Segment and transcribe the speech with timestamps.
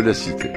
[0.00, 0.50] la cité.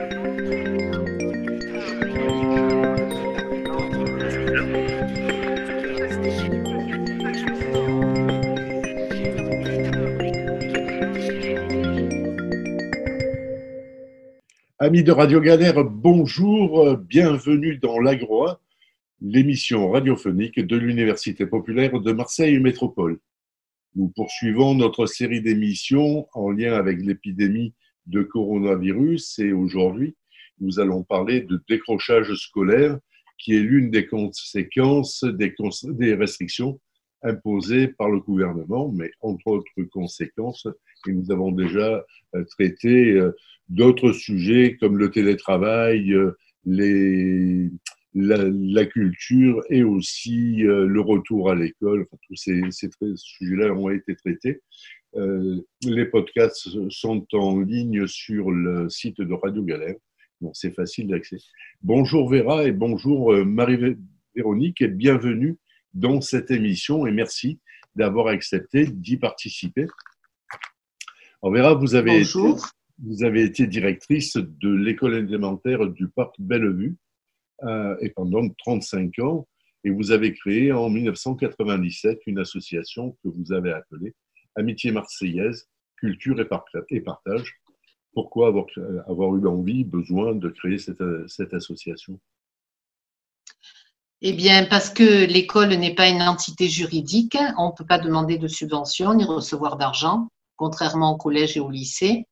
[14.81, 18.62] Amis de Radio Galère, bonjour, bienvenue dans l'Agroa,
[19.21, 23.20] l'émission radiophonique de l'Université populaire de Marseille Métropole.
[23.95, 27.73] Nous poursuivons notre série d'émissions en lien avec l'épidémie
[28.10, 30.15] de coronavirus et aujourd'hui,
[30.60, 32.98] nous allons parler de décrochage scolaire
[33.38, 36.79] qui est l'une des conséquences des, restrictions
[37.24, 40.68] imposées par le gouvernement, mais entre autres conséquences,
[41.07, 42.04] et nous avons déjà
[42.35, 43.32] euh, traité euh,
[43.70, 46.32] d'autres sujets comme le télétravail, euh,
[48.13, 52.05] la, culture et aussi le retour à l'école.
[52.27, 54.62] tous ces, ces sujets-là ont été traités.
[55.15, 59.96] Euh, les podcasts sont en ligne sur le site de Radio Galère.
[60.40, 61.38] Bon, c'est facile d'accès.
[61.82, 65.57] Bonjour Vera et bonjour euh, Marie-Véronique et bienvenue
[65.96, 67.59] dans cette émission et merci
[67.96, 69.88] d'avoir accepté d'y participer.
[71.41, 72.40] Alors Vera, vous avez, été,
[73.03, 76.97] vous avez été directrice de l'école élémentaire du parc Bellevue
[77.63, 79.47] euh, et pendant 35 ans
[79.84, 84.13] et vous avez créé en 1997 une association que vous avez appelée
[84.55, 85.67] Amitié marseillaise,
[85.97, 87.61] culture et partage.
[88.13, 88.65] Pourquoi avoir,
[89.07, 92.19] avoir eu envie, besoin de créer cette, cette association?
[94.21, 98.38] Eh bien, parce que l'école n'est pas une entité juridique, on ne peut pas demander
[98.38, 100.27] de subvention ni recevoir d'argent,
[100.57, 102.25] contrairement au collège et au lycée.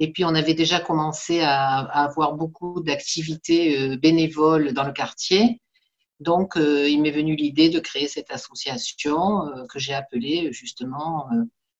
[0.00, 5.60] Et puis, on avait déjà commencé à, avoir beaucoup d'activités euh, bénévoles dans le quartier.
[6.20, 11.28] Donc, euh, il m'est venu l'idée de créer cette association euh, que j'ai appelée justement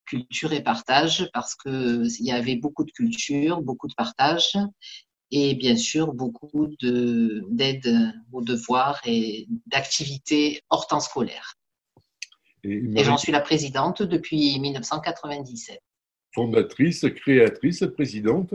[0.06, 4.56] culture et partage parce qu'il y avait beaucoup de culture, beaucoup de partage
[5.30, 11.54] et bien sûr beaucoup d'aide aux devoirs et d'activités hors temps scolaire.
[12.64, 15.80] Et, j'en suis la présidente depuis 1997.
[16.34, 18.54] Fondatrice, créatrice, présidente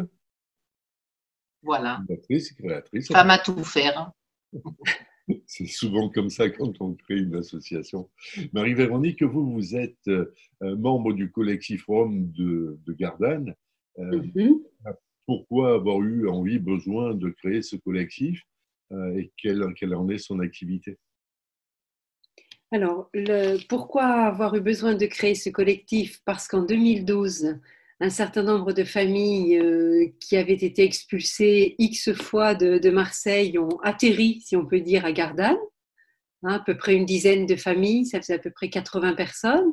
[1.64, 1.98] Voilà.
[2.08, 3.08] Fondatrice, créatrice.
[3.08, 4.12] Femme à tout faire.
[5.48, 8.10] C'est souvent comme ça quand on crée une association.
[8.54, 10.32] Marie-Véronique, vous, vous êtes euh,
[10.62, 13.56] membre du collectif Rome de, Gardanne.
[14.00, 14.62] Euh, mhm.
[15.26, 18.42] Pourquoi avoir eu envie, besoin de créer ce collectif
[18.92, 19.64] euh, et quelle,
[19.96, 20.98] en est son activité?
[22.72, 23.10] Alors,
[23.70, 26.22] pourquoi avoir eu besoin de créer ce collectif?
[26.26, 27.58] Parce qu'en 2012,
[28.02, 33.80] un certain nombre de familles euh, qui avaient été expulsées X fois de, Marseille ont
[33.84, 35.58] atterri, si on peut dire, à Gardanne.
[36.44, 39.72] Hein, à peu près une dizaine de familles, ça faisait à peu près 80 personnes.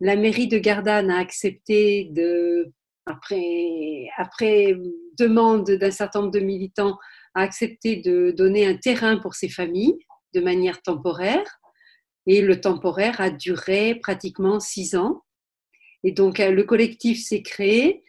[0.00, 2.72] La mairie de Gardanne a accepté de,
[3.06, 4.76] après, après
[5.18, 6.98] demande d'un certain nombre de militants,
[7.34, 9.98] a accepté de donner un terrain pour ces familles
[10.34, 11.46] de manière temporaire.
[12.26, 15.22] Et le temporaire a duré pratiquement six ans.
[16.04, 18.02] Et donc, euh, le collectif s'est créé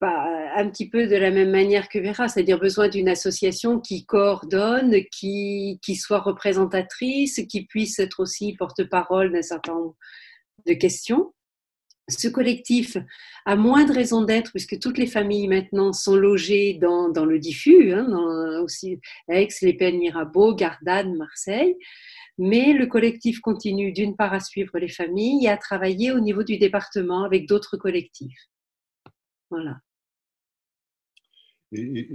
[0.00, 0.26] bah,
[0.56, 4.94] un petit peu de la même manière que Vera, c'est-à-dire besoin d'une association qui coordonne,
[5.12, 9.96] qui, qui soit représentatrice, qui puisse être aussi porte-parole d'un certain nombre
[10.66, 11.34] de questions.
[12.08, 12.96] Ce collectif
[13.46, 17.38] a moins de raison d'être puisque toutes les familles maintenant sont logées dans, dans le
[17.38, 18.08] diffus, hein,
[18.62, 21.76] aussi Aix, Les Pennes, Mirabeau, Gardanne, Marseille.
[22.38, 26.42] Mais le collectif continue d'une part à suivre les familles et à travailler au niveau
[26.42, 28.48] du département avec d'autres collectifs.
[29.50, 29.80] Voilà.
[31.72, 32.08] Et,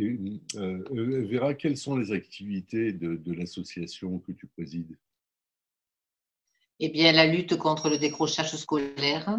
[0.58, 4.98] euh, euh, Vera, quelles sont les activités de, l'association que tu présides?
[6.80, 9.38] Eh bien, la lutte contre le décrochage scolaire,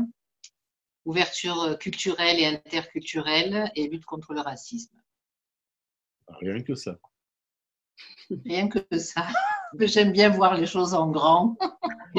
[1.04, 4.98] ouverture culturelle et interculturelle et lutte contre le racisme.
[6.28, 6.98] Rien que ça.
[8.44, 9.28] Rien que ça.
[9.80, 11.56] J'aime bien voir les choses en grand.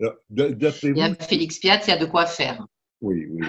[0.00, 2.66] il y a Félix Piat, il y a de quoi faire.
[3.00, 3.46] Oui, oui.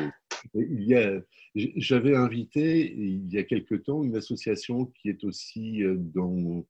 [0.56, 1.22] Il y a,
[1.56, 6.66] j'avais invité il y a quelque temps une association qui est aussi euh, dans,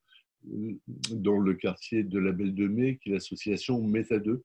[0.52, 0.80] euh,
[1.12, 4.44] dans le quartier de la Belle de Mai, qui est l'association Méta 2,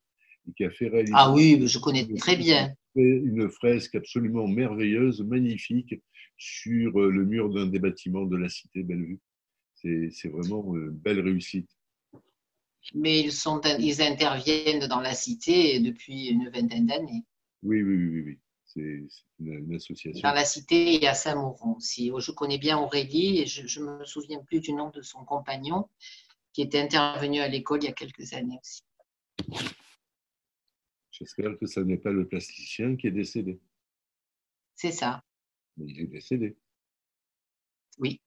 [0.56, 2.72] qui a fait Ah oui, je connais très bien.
[2.94, 5.94] Une fresque absolument merveilleuse, magnifique,
[6.36, 9.20] sur le mur d'un des bâtiments de la cité Bellevue.
[10.12, 11.70] C'est vraiment une belle réussite.
[12.94, 17.24] Mais ils, sont, ils interviennent dans la cité depuis une vingtaine d'années.
[17.62, 18.38] Oui, oui, oui, oui.
[18.64, 19.02] C'est
[19.40, 20.20] une, association.
[20.22, 22.10] Dans la cité, il y a Saint-Mauron aussi.
[22.18, 25.88] Je connais bien Aurélie et je ne me souviens plus du nom de son compagnon
[26.52, 28.82] qui était intervenu à l'école il y a quelques années aussi.
[31.10, 33.58] J'espère que ce n'est pas le plasticien qui est décédé.
[34.74, 35.24] C'est ça.
[35.76, 36.56] Mais il est décédé.
[37.98, 38.20] Oui,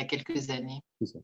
[0.00, 0.80] il y a quelques années.
[1.00, 1.18] C'est ça.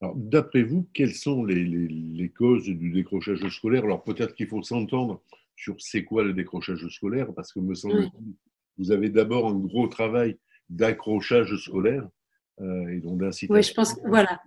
[0.00, 3.84] Alors, d'après vous, quelles sont les, causes du décrochage scolaire?
[3.84, 5.22] Alors, peut-être qu'il faut s'entendre
[5.56, 8.10] sur c'est quoi le décrochage scolaire, parce que me semble
[8.78, 10.36] vous avez d'abord un gros travail
[10.68, 12.06] d'accrochage scolaire
[12.60, 13.54] euh, et donc d'incitation.
[13.54, 14.38] Oui, je pense que voilà.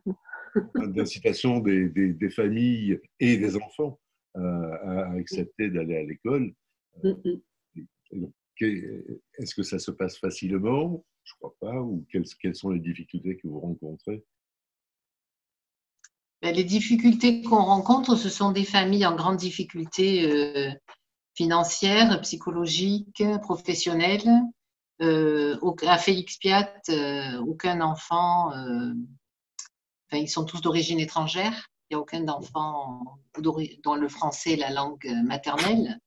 [0.76, 4.00] d'incitation des, des, familles et des enfants
[4.38, 6.54] euh, à, accepter d'aller à l'école.
[8.62, 11.04] Est-ce que ça se passe facilement?
[11.30, 11.80] Je crois pas.
[11.80, 14.24] Ou quelles, sont les difficultés que vous rencontrez?
[16.42, 20.72] Ben, les difficultés qu'on rencontre, ce sont des familles en grande difficulté euh,
[21.36, 24.28] financière, psychologique, professionnelle.
[25.02, 31.70] Euh, à Félix Piat, euh, aucun enfant, enfin, ils sont tous d'origine étrangère.
[31.90, 36.00] Il n'y a aucun enfant dont le français est la langue maternelle.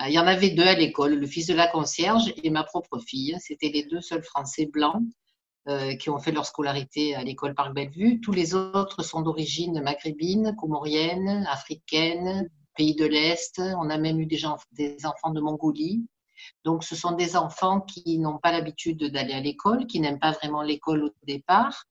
[0.00, 2.64] Euh, il y en avait deux à l'école, le fils de la concierge et ma
[2.64, 3.36] propre fille.
[3.40, 5.02] C'était les deux seuls Français blancs
[5.68, 8.20] euh, qui ont fait leur scolarité à l'école Parc Bellevue.
[8.20, 13.60] Tous les autres sont d'origine maghrébine, comorienne, africaine, pays de l'Est.
[13.78, 16.06] On a même eu des, enfants de Mongolie.
[16.64, 20.32] Donc, ce sont des enfants qui n'ont pas l'habitude d'aller à l'école, qui n'aiment pas
[20.32, 21.84] vraiment l'école au départ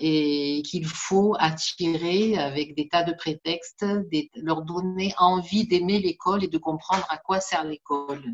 [0.00, 3.84] et qu'il faut attirer avec des tas de prétextes,
[4.34, 8.24] leur donner envie d'aimer l'école et de comprendre à quoi sert l'école.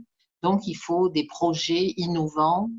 [0.42, 2.70] Donc, il faut des projets innovants,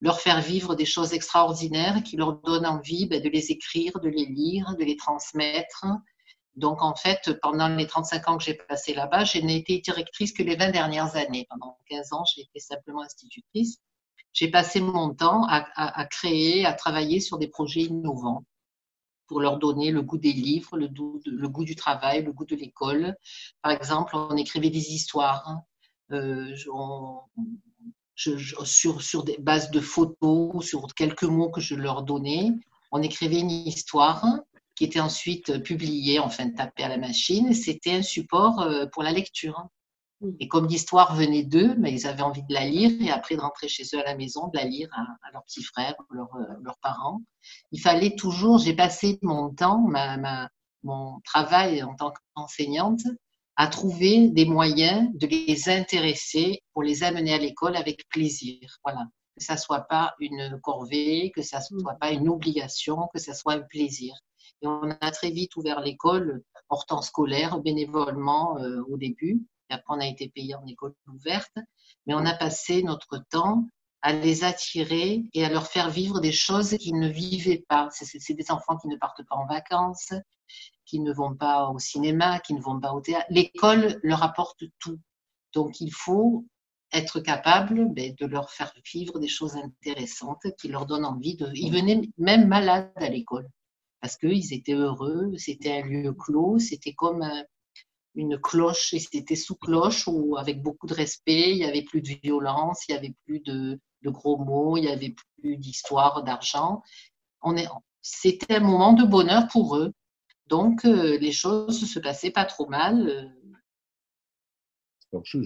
[0.00, 4.08] leur faire vivre des choses extraordinaires qui leur donnent envie ben, de les écrire, de
[4.08, 5.84] les lire, de les transmettre.
[6.54, 10.32] Donc, en fait, pendant les 35 ans que j'ai passé là-bas, je n'ai été directrice
[10.32, 11.46] que les 20 dernières années.
[11.50, 13.78] Pendant 15 ans, j'ai été simplement institutrice.
[14.34, 18.44] J'ai passé mon temps à, créer, à travailler sur des projets innovants
[19.26, 23.16] pour leur donner le goût des livres, le goût, du travail, le goût de l'école.
[23.62, 25.62] Par exemple, on écrivait des histoires.
[26.12, 26.54] Euh,
[28.16, 32.50] sur, sur des bases de photos, sur quelques mots que je leur donnais.
[32.92, 34.24] On écrivait une histoire
[34.74, 37.54] qui était ensuite publiée, enfin tapée à la machine.
[37.54, 39.68] C'était un support euh, pour la lecture.
[40.40, 43.40] Et comme l'histoire venait d'eux, mais ils avaient envie de la lire et après de
[43.40, 46.54] rentrer chez eux à la maison, de la lire à, leurs petits frères, leurs, euh,
[46.62, 47.22] leurs parents.
[47.72, 50.48] Il fallait toujours, j'ai passé mon temps, ma, ma,
[50.82, 53.02] mon travail en tant qu'enseignante,
[53.56, 58.78] à trouver des moyens de les intéresser pour les amener à l'école avec plaisir.
[58.84, 59.06] Voilà.
[59.36, 63.54] Que ça soit pas une corvée, que ça soit pas une obligation, que ça soit
[63.54, 64.14] un plaisir.
[64.62, 69.42] Et on a très vite ouvert l'école hors temps scolaire, bénévolement euh, au début.
[69.70, 71.56] Et après, on a été payé en école ouverte.
[72.06, 73.66] Mais on a passé notre temps
[74.02, 77.88] à les attirer et à leur faire vivre des choses qu'ils ne vivaient pas.
[77.90, 80.12] C'est des enfants qui ne partent pas en vacances,
[80.84, 83.26] qui ne vont pas au cinéma, qui ne vont pas au théâtre.
[83.30, 85.00] L'école leur apporte tout.
[85.54, 86.44] Donc il faut
[86.92, 91.50] être capable ben, de leur faire vivre des choses intéressantes qui leur donnent envie de.
[91.54, 93.48] Ils venaient même malades à l'école
[94.02, 97.26] parce qu'ils étaient heureux, c'était un lieu clos, c'était comme
[98.14, 102.00] une cloche, et c'était sous cloche ou avec beaucoup de respect, il n'y avait plus
[102.00, 106.22] de violence, il n'y avait plus de, de, gros mots, il n'y avait plus d'histoire,
[106.22, 106.82] d'argent.
[108.02, 109.92] C'était un moment de bonheur pour eux.
[110.46, 113.24] Donc, euh, les choses ne se passaient pas trop mal euh,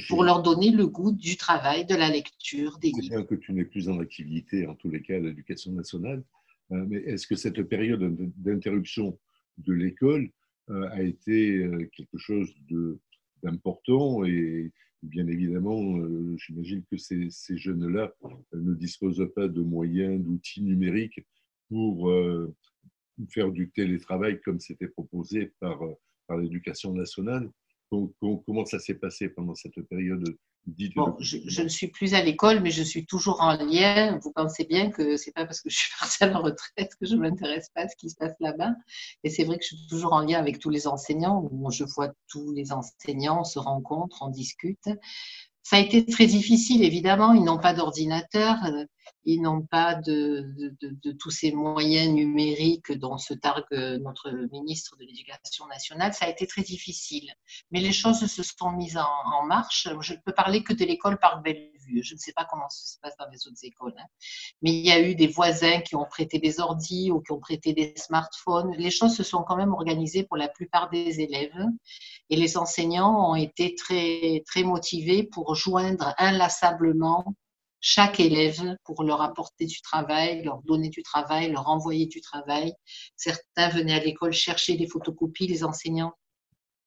[0.08, 3.16] pour leur donner le goût du travail, de la lecture, des livres.
[3.16, 6.24] bien que tu n'es plus en activité, en tous les cas, à l'éducation nationale,
[6.72, 8.02] euh, mais est-ce que cette période
[8.36, 9.18] d'interruption
[9.58, 10.30] de l'école
[10.70, 12.52] a été quelque chose
[13.42, 14.70] d'important et
[15.02, 16.00] bien évidemment,
[16.36, 18.12] j'imagine que ces, ces jeunes-là
[18.52, 21.20] ne disposent pas de moyens, d'outils numériques
[21.68, 22.10] pour
[23.26, 25.94] faire du télétravail comme c'était proposé par, euh,
[26.26, 27.50] par l'éducation nationale.
[27.90, 30.36] Comment ça s'est passé pendant cette période
[30.94, 34.18] bon, je, ne suis plus à l'école, mais je suis toujours en lien.
[34.22, 37.06] Vous pensez bien que c'est pas parce que je suis partie à la retraite que
[37.06, 38.72] je ne m'intéresse pas à ce qui se passe là-bas.
[39.24, 41.48] Et c'est vrai que je suis toujours en lien avec tous les enseignants.
[41.70, 44.88] je vois tous les enseignants, on se rencontre, on discute.
[45.68, 47.34] Ça a été très difficile, évidemment.
[47.34, 48.86] Ils n'ont pas d'ordinateur, euh,
[49.26, 50.46] ils n'ont pas de,
[51.20, 53.66] tous ces moyens numériques dont se targue
[54.00, 56.14] notre ministre de l'Éducation nationale.
[56.14, 57.30] Ça a été très difficile.
[57.70, 59.90] Mais les choses se sont mises en, marche.
[60.00, 61.77] Je ne peux parler que de l'école par Bellevue.
[62.02, 63.94] Je ne sais pas comment ça se passe dans les autres écoles.
[63.98, 64.06] Hein.
[64.62, 67.40] Mais il y a eu des voisins qui ont prêté des ordis ou qui ont
[67.40, 68.72] prêté des smartphones.
[68.76, 71.54] Les choses se sont quand même organisées pour la plupart des élèves.
[72.30, 77.34] Et les enseignants ont été très, très motivés pour joindre inlassablement
[77.80, 82.72] chaque élève pour leur apporter du travail, leur donner du travail, leur envoyer du travail.
[83.16, 86.12] Certains venaient à l'école chercher des photocopies, les enseignants.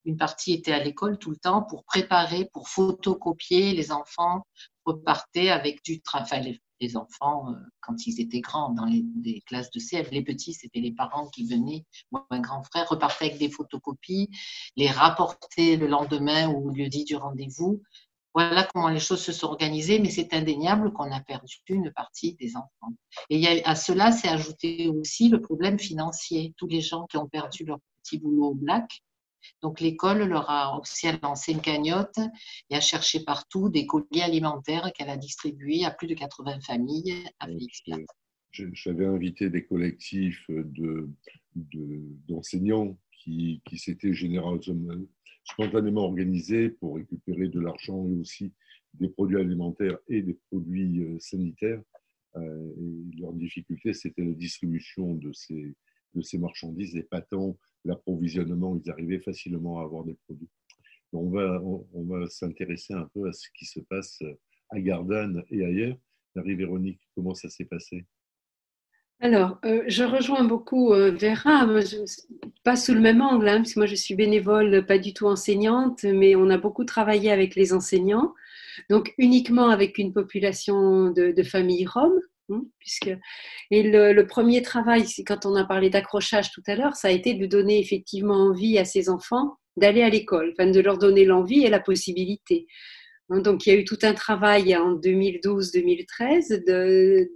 [0.04, 3.74] Une partie était à l'école tout le temps pour préparer, pour photocopier.
[3.74, 4.46] Les enfants
[4.86, 6.60] repartaient avec du travail.
[6.80, 10.80] Les enfants, euh, quand ils étaient grands, dans les, classes de CF, les petits, c'était
[10.80, 14.30] les parents qui venaient, moi, un grand frère, repartait avec des photocopies,
[14.76, 17.82] les rapportaient le lendemain ou au lieu dit du rendez-vous.
[18.34, 22.34] Voilà comment les choses se sont organisées, mais c'est indéniable qu'on a perdu une partie
[22.36, 22.94] des enfants.
[23.30, 26.54] Et à cela s'est ajouté aussi le problème financier.
[26.58, 29.04] Tous les gens qui ont perdu leur petit boulot au black.
[29.62, 32.20] Donc l'école leur a aussi lancé une cagnotte
[32.70, 37.24] et a cherché partout des colis alimentaires qu'elle a distribués à plus de 80 familles
[37.40, 37.82] à Félix
[38.52, 40.46] J'avais invité des collectifs
[42.28, 44.96] d'enseignants de, qui, qui s'étaient généreusement
[45.44, 48.54] spontanément organisés pour récupérer de l'argent et aussi
[48.94, 51.82] des produits alimentaires et des produits euh, sanitaires.
[52.36, 55.76] Euh, et leur difficulté, c'était la distribution de ces,
[56.14, 58.80] de ces marchandises et pas tant l'approvisionnement.
[58.84, 60.50] Ils arrivaient facilement à avoir des produits.
[61.14, 64.22] On va, on, va s'intéresser un peu à ce qui se passe
[64.70, 65.98] à Gardanne et ailleurs.
[66.36, 68.06] Marie-Véronique, comment ça s'est passé?
[69.24, 71.68] Alors, euh, je rejoins beaucoup euh, Vera,
[72.64, 75.28] pas sous le même angle, hein, parce que moi je suis bénévole, pas du tout
[75.28, 78.34] enseignante, mais on a beaucoup travaillé avec les enseignants,
[78.90, 82.20] donc uniquement avec une population de, familles roms.
[82.52, 83.12] Hein, puisque,
[83.72, 87.34] et le, premier travail, quand on a parlé d'accrochage tout à l'heure, ça a été
[87.34, 91.64] de donner effectivement envie à ces enfants d'aller à l'école, enfin de leur donner l'envie
[91.64, 92.68] et la possibilité.
[93.30, 97.32] Hein, donc il y a eu tout un travail en 2012-2013 de,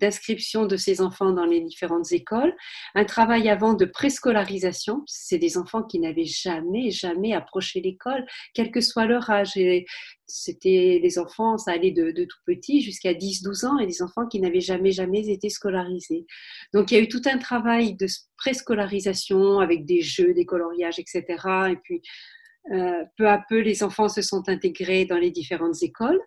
[0.00, 2.54] d'inscription de ces enfants dans les différentes écoles,
[2.94, 8.70] un travail avant de préscolarisation, c'est des enfants qui n'avaient jamais, jamais approché l'école, quel
[8.70, 9.52] que soit leur âge.
[10.26, 14.40] C'était les enfants, ça allait de, tout petit jusqu'à 10-12 ans, et des enfants qui
[14.40, 16.26] n'avaient jamais, jamais été scolarisés.
[16.72, 20.98] Donc il y a eu tout un travail de préscolarisation avec des jeux, des coloriages,
[20.98, 21.24] etc.
[21.70, 22.02] Et puis
[22.72, 26.20] euh, peu à peu, les enfants se sont intégrés dans les différentes écoles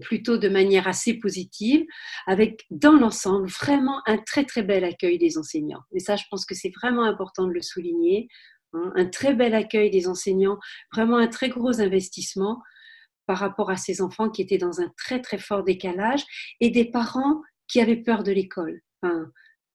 [0.00, 1.84] plutôt de manière assez positive,
[2.26, 5.82] avec dans l'ensemble vraiment un très très bel accueil des enseignants.
[5.94, 8.28] Et ça, je pense que c'est vraiment important de le souligner.
[8.74, 8.92] Hein.
[8.96, 10.58] un très bel accueil des enseignants,
[10.92, 12.60] vraiment un très gros investissement
[13.26, 16.22] par rapport à ces enfants qui étaient dans un très très fort décalage
[16.60, 18.82] et des parents qui avaient peur de l'école.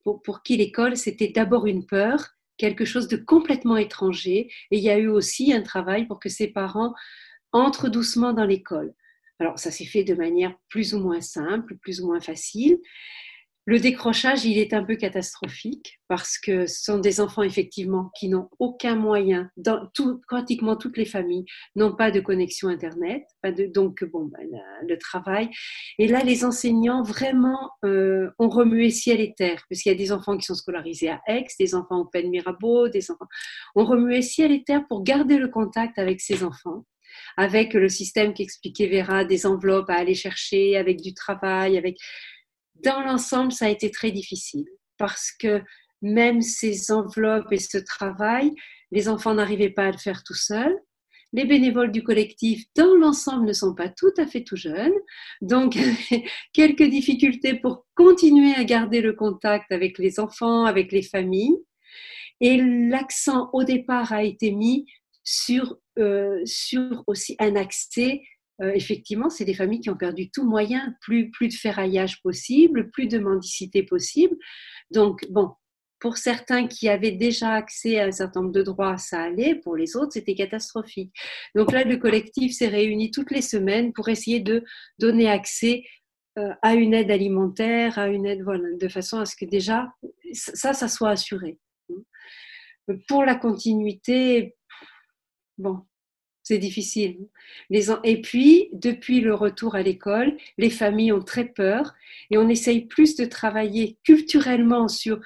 [0.03, 4.51] pour, pour qui l'école, c'était d'abord une peur, quelque chose de complètement étranger.
[4.72, 6.93] Et il y a eu aussi un travail pour que ces parents
[7.51, 8.93] entrent doucement dans l'école.
[9.44, 12.80] Alors, ça s'est fait de manière plus ou moins simple, plus ou moins facile.
[13.66, 18.30] Le décrochage, il est un peu catastrophique parce que ce sont des enfants effectivement qui
[18.30, 19.90] n'ont aucun moyen, dans
[20.30, 21.44] pratiquement toutes les familles
[21.76, 23.24] n'ont pas de connexion Internet,
[23.76, 24.48] donc bon, ben,
[24.88, 25.50] le travail.
[26.00, 29.98] Et là, les enseignants vraiment euh, ont remué ciel et terre, parce qu'il y a
[29.98, 33.28] des enfants qui sont scolarisés à Aix, des enfants au Pen Mirabeau, des enfants
[33.76, 36.86] ont remué ciel et terre pour garder le contact avec ces enfants
[37.38, 41.98] avec le système qu'expliquait Vera, des enveloppes à aller chercher, avec du travail, avec...
[42.84, 44.65] Dans l'ensemble, ça a été très difficile
[44.98, 45.62] parce que
[46.01, 48.51] même ces enveloppes et ce travail,
[48.91, 50.77] les enfants n'arrivaient pas à le faire tout seuls.
[51.32, 54.93] Les bénévoles du collectif, dans l'ensemble, ne sont pas tout à fait tout jeunes.
[55.41, 55.77] Donc,
[56.53, 61.58] quelques difficultés pour continuer à garder le contact avec les enfants, avec les familles.
[62.39, 64.86] Et l'accent au départ a été mis
[65.24, 65.77] sur,
[66.46, 68.22] sur aussi un accès.
[68.62, 72.92] Euh, effectivement, c'est des familles qui ont perdu tout moyen, plus, plus de ferraillage possible,
[72.92, 74.36] plus de mendicité possible.
[74.92, 75.52] Donc, bon,
[76.00, 79.56] pour certains qui avaient déjà accès à un certain nombre de droits, ça allait.
[79.56, 81.14] Pour les autres, c'était catastrophique.
[81.56, 84.64] Donc là, le collectif s'est réuni toutes les semaines pour essayer de
[85.00, 85.84] donner accès
[86.38, 89.94] euh, à une aide alimentaire, à une aide, voilà, de façon à ce que déjà,
[90.34, 91.58] ça, ça soit assuré.
[93.08, 94.56] Pour la continuité,
[95.57, 95.81] Bon,
[96.43, 97.29] c'est difficile.
[97.69, 101.93] Et puis, depuis le retour à l'école, les familles ont très peur
[102.31, 105.19] et on essaye plus de travailler culturellement sur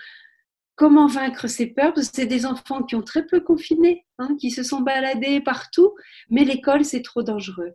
[0.75, 4.37] comment vaincre ces peurs, parce que c'est des enfants qui ont très peu confiné, hein,
[4.39, 5.95] qui se sont baladés partout,
[6.29, 7.73] mais l'école, c'est trop dangereux.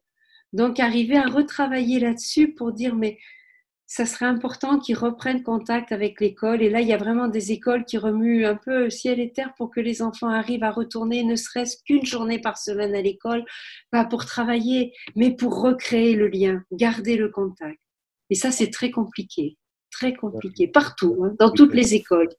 [0.52, 3.18] Donc, arriver à retravailler là-dessus pour dire, mais
[3.95, 6.63] ça serait important qu'ils reprennent contact avec l'école.
[6.63, 9.53] Et là, il y a vraiment des écoles qui remuent un peu ciel et terre
[9.59, 13.45] pour que les enfants arrivent à retourner, ne serait-ce qu'une journée par semaine à l'école,
[13.91, 17.79] pas pour travailler, mais pour recréer le lien, garder le contact.
[18.31, 19.59] Et ça, c'est très compliqué,
[19.91, 22.31] très compliqué, partout, hein, dans toutes les écoles.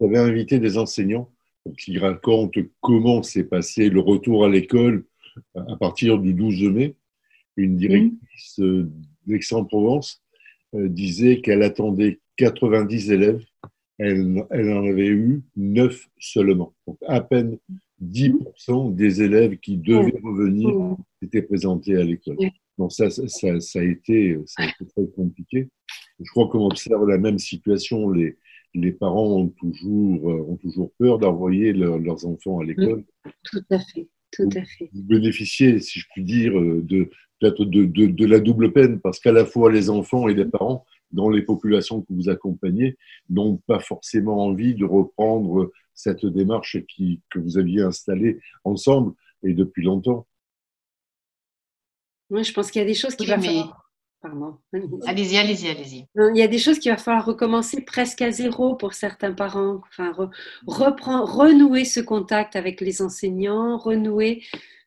[0.00, 1.30] Vous avez invité des enseignants
[1.78, 5.06] qui racontent comment s'est passé le retour à l'école
[5.54, 6.96] à partir du 12 mai.
[7.56, 8.90] Une directrice euh,
[9.26, 10.25] d'Aix-en-Provence
[10.88, 13.44] disait qu'elle attendait 90 élèves.
[13.98, 16.74] Elle, elle, en avait eu 9 seulement.
[16.86, 17.58] Donc à peine
[18.04, 22.36] 10% des élèves qui devaient revenir étaient présentés à l'école.
[22.78, 23.26] Donc ça, ça,
[23.60, 25.68] ça, a été, ça a été très compliqué.
[26.20, 28.10] Je crois qu'on observe la même situation.
[28.10, 28.36] Les,
[28.74, 33.04] les parents ont toujours, euh, ont toujours peur d'envoyer leurs enfants à l'école.
[33.44, 34.08] Tout à fait.
[34.32, 34.90] Tout à fait.
[34.92, 39.20] Vous bénéficiez, si je puis dire, euh, de, de, de, de la double peine, parce
[39.20, 42.96] qu'à la fois les enfants et les parents, dans les populations que vous accompagnez,
[43.30, 49.54] n'ont pas forcément envie de reprendre cette démarche qui, que vous aviez installée ensemble et
[49.54, 50.26] depuis longtemps.
[52.30, 53.70] Moi, je pense qu'il y a des choses qui vont
[55.06, 56.06] Allez-y, allez-y, allez-y.
[56.16, 59.82] Il y a des choses qu'il va falloir recommencer presque à zéro pour certains parents.
[59.88, 60.12] Enfin,
[60.66, 64.42] reprendre, renouer ce contact avec les enseignants, renouer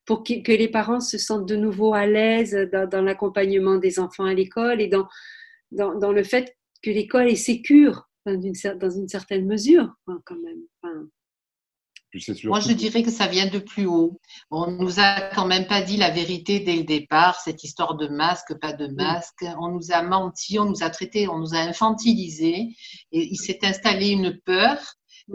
[0.10, 4.34] pour que, les parents se sentent de nouveau à l'aise dans, l'accompagnement des enfants à
[4.34, 5.08] l'école et dans,
[5.70, 10.63] dans, le fait que l'école est sécure dans une certaine mesure, quand même.
[12.46, 14.20] Moi, je dirais que ça vient de plus haut.
[14.50, 18.08] On nous a quand même pas dit la vérité dès le départ, cette histoire de
[18.08, 19.46] masque, pas de masque.
[19.60, 22.75] On nous a menti, on nous a traité, on nous a infantilisé
[23.12, 24.80] et il s'est installé une peur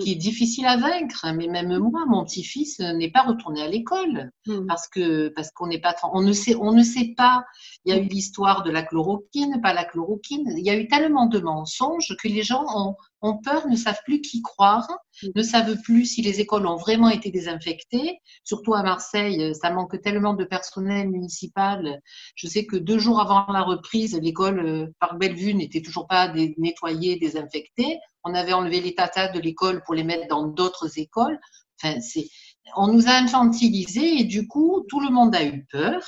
[0.01, 1.27] qui est difficile à vaincre.
[1.35, 4.67] Mais même moi, mon petit-fils n'est pas retourné à l'école hmm.
[4.67, 7.45] parce que parce qu'on n'est pas on ne sait on ne sait pas.
[7.85, 10.55] Il y a eu l'histoire de la chloroquine, pas la chloroquine.
[10.57, 14.01] Il y a eu tellement de mensonges que les gens ont, ont peur, ne savent
[14.05, 14.89] plus qui croire,
[15.23, 15.29] hmm.
[15.35, 18.19] ne savent plus si les écoles ont vraiment été désinfectées.
[18.45, 22.01] Surtout à Marseille, ça manque tellement de personnel municipal.
[22.35, 26.33] Je sais que deux jours avant la reprise, l'école euh, par Bellevue n'était toujours pas
[26.59, 31.39] nettoyée, désinfectée on avait enlevé les tatas de l'école pour les mettre dans d'autres écoles.
[31.83, 32.29] Enfin, c'est,
[32.77, 36.03] on nous a infantilisés et du coup, tout le monde a eu peur.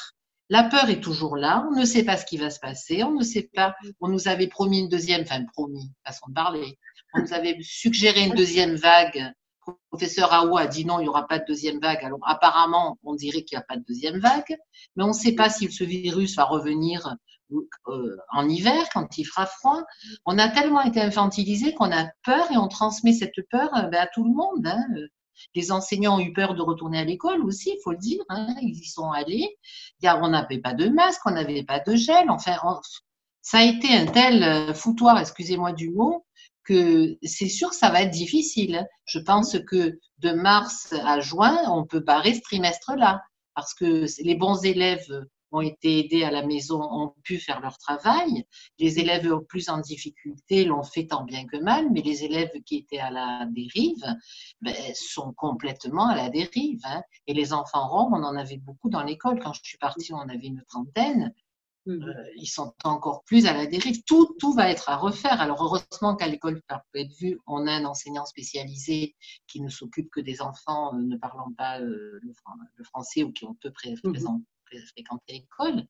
[0.49, 1.67] La peur est toujours là.
[1.71, 3.03] On ne sait pas ce qui va se passer.
[3.03, 3.75] On ne sait pas.
[4.01, 6.79] On nous avait promis une deuxième, enfin promis, façon de parler.
[7.15, 9.33] On nous avait suggéré une deuxième vague.
[9.67, 12.05] Le professeur Aou a dit non, il n'y aura pas de deuxième vague.
[12.05, 14.57] Alors apparemment, on dirait qu'il n'y a pas de deuxième vague,
[14.95, 17.17] mais on ne sait pas si ce virus va revenir
[18.33, 19.83] en hiver, quand il fera froid.
[20.25, 24.03] On a tellement été infantilisés qu'on a peur et on transmet cette peur euh, ben,
[24.03, 24.67] à tout le monde.
[24.67, 24.85] Hein.
[25.55, 28.23] Les enseignants ont eu peur de retourner à l'école aussi, il faut le dire.
[28.29, 28.55] Hein.
[28.63, 29.57] Ils y sont allés.
[30.03, 32.31] On n'avait pas de masque, on n'avait pas de gel.
[32.31, 32.57] Enfin,
[33.43, 36.27] ça a été un tel euh, foutoir, excusez-moi du mot,
[36.65, 38.87] que c'est sûr ça va être difficile.
[39.05, 43.23] Je pense que de mars à juin, on peut barrer ce trimestre-là
[43.55, 47.79] parce que les bons élèves ont été aidés à la maison ont pu faire leur
[47.79, 48.45] travail.
[48.79, 52.77] Les élèves plus en difficulté l'ont fait tant bien que mal, mais les élèves qui
[52.77, 54.05] étaient à la dérive
[54.61, 56.81] ben, sont complètement à la dérive.
[56.85, 57.03] Hein.
[57.27, 59.41] Et les enfants roms, on en avait beaucoup dans l'école.
[59.41, 61.33] Quand je suis partie, on avait une trentaine.
[61.87, 62.03] Mmh.
[62.03, 64.03] Euh, ils sont encore plus à la dérive.
[64.05, 65.41] Tout, tout va être à refaire.
[65.41, 66.61] Alors heureusement qu'à l'école
[66.95, 69.15] être vue, on a un enseignant spécialisé
[69.47, 73.45] qui ne s'occupe que des enfants euh, ne parlant pas euh, le, français ou qui
[73.45, 74.43] ont peu mmh.
[74.87, 75.87] Fréquenter l'école,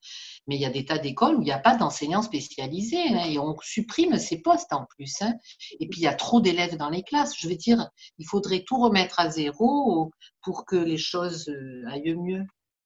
[0.46, 3.24] mais il y a des tas d'écoles où il n'y a pas d'enseignants spécialisés hein,
[3.26, 5.14] et on supprime ces postes en plus.
[5.22, 5.34] Hein.
[5.80, 7.34] Et puis il y a trop d'élèves dans les classes.
[7.38, 10.10] Je veux dire, il faudrait tout remettre à zéro
[10.42, 12.44] pour que les choses euh, aillent mieux,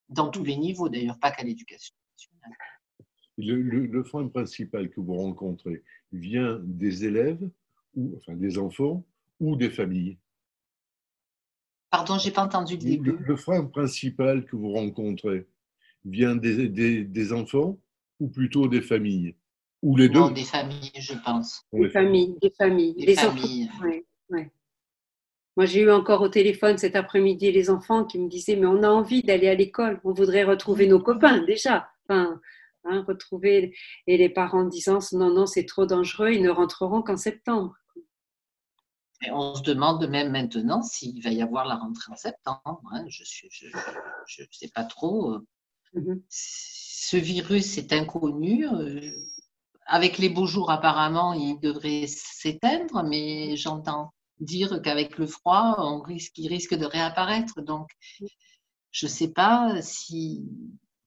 [0.09, 2.57] dans tous les niveaux d'ailleurs, pas qu'à l'éducation nationale.
[3.39, 7.49] Le, le, frein principal que vous rencontrez vient des élèves,
[7.95, 9.05] ou enfin des enfants,
[9.41, 10.19] ou des familles?
[11.91, 13.17] Pardon, j'ai pas entendu le début.
[13.19, 15.47] Le, frein principal que vous rencontrez
[16.05, 16.69] vient des,
[17.05, 17.79] des, enfants
[18.19, 19.37] ou plutôt des familles?
[19.83, 20.31] Ou les deux?
[20.33, 21.65] des familles, je pense.
[21.73, 22.95] Des familles, des familles.
[22.95, 23.71] Des, familles.
[25.57, 28.83] Moi, j'ai eu encore au téléphone cet après-midi les enfants qui me disaient Mais on
[28.83, 31.91] a envie d'aller à l'école, on voudrait retrouver nos copains déjà.
[32.09, 32.41] Enfin,
[32.85, 33.75] hein, retrouver.
[34.07, 37.75] Et les parents disant Non, non, c'est trop dangereux, ils ne rentreront qu'en septembre.
[39.23, 42.83] Et on se demande même maintenant s'il va y avoir la rentrée en septembre.
[42.93, 43.05] Hein.
[43.09, 45.41] Je ne sais pas trop.
[45.95, 46.23] Mhm.
[46.29, 48.67] Ce virus est inconnu.
[48.69, 49.01] Euh,
[49.87, 56.01] avec les beaux jours, apparemment, il devrait s'éteindre, mais j'entends dire qu'avec le froid, on
[56.01, 57.61] risque, il risque de réapparaître.
[57.61, 57.91] Donc,
[58.93, 60.45] je ne sais pas si,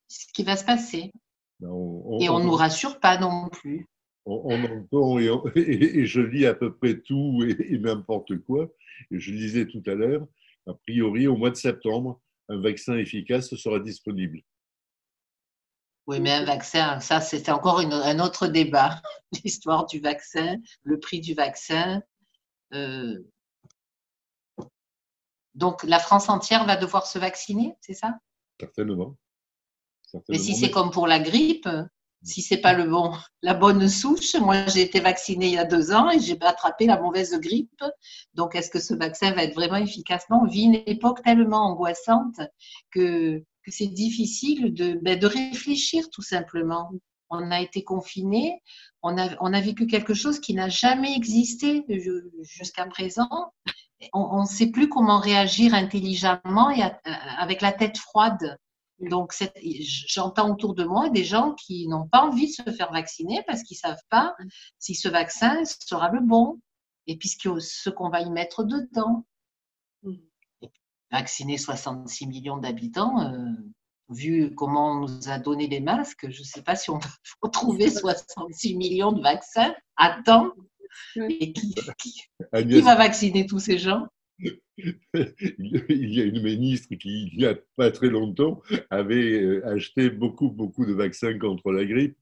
[0.07, 1.11] ce qui va se passer.
[1.59, 1.69] Ben,
[2.19, 3.87] Et on ne nous rassure pas non plus.
[4.25, 5.17] on, entend
[5.55, 8.69] et, je lis à peu près tout et, n'importe quoi.
[9.11, 10.27] Et je disais tout à l'heure,
[10.67, 14.41] a priori, au mois de septembre, un vaccin efficace sera disponible.
[16.05, 19.01] Oui, mais un vaccin, ça, c'est encore un autre débat.
[19.43, 22.01] L'histoire du vaccin, le prix du vaccin.
[22.73, 23.19] Euh,
[25.55, 28.17] donc, la France entière va devoir se vacciner, c'est ça?
[28.59, 29.15] Certainement.
[30.29, 31.67] Mais si c'est comme pour la grippe,
[32.23, 34.35] si c'est pas le bon, la bonne souche.
[34.35, 37.83] Moi, j'ai été vaccinée il y a deux ans et j'ai attrapé la mauvaise grippe.
[38.33, 41.65] Donc, est-ce que ce vaccin va être vraiment efficace Non, on vit une époque tellement
[41.65, 42.39] angoissante
[42.91, 46.91] que, c'est difficile de, ben, de réfléchir tout simplement.
[47.29, 48.61] On a été confinés,
[49.01, 51.83] on a, on a vécu quelque chose qui n'a jamais existé
[52.41, 53.51] jusqu'à présent.
[54.13, 56.83] On ne sait plus comment réagir intelligemment et
[57.37, 58.57] avec la tête froide.
[58.99, 59.33] Donc,
[60.07, 63.63] j'entends autour de moi des gens qui n'ont pas envie de se faire vacciner parce
[63.63, 64.35] qu'ils ne savent pas
[64.77, 66.59] si ce vaccin sera le bon
[67.07, 69.25] et puis ce qu'on va y mettre dedans.
[71.13, 73.51] Vacciner 66 millions d'habitants, euh,
[74.09, 77.49] vu comment on nous a donné les masques, je ne sais pas si on va
[77.51, 80.51] trouver 66 millions de vaccins à temps.
[81.15, 84.07] Et qui va vacciner tous ces gens.
[84.79, 90.09] Il y a une ministre qui, il n'y a pas très longtemps, avait euh, acheté
[90.09, 92.17] beaucoup, beaucoup de vaccins contre la grippe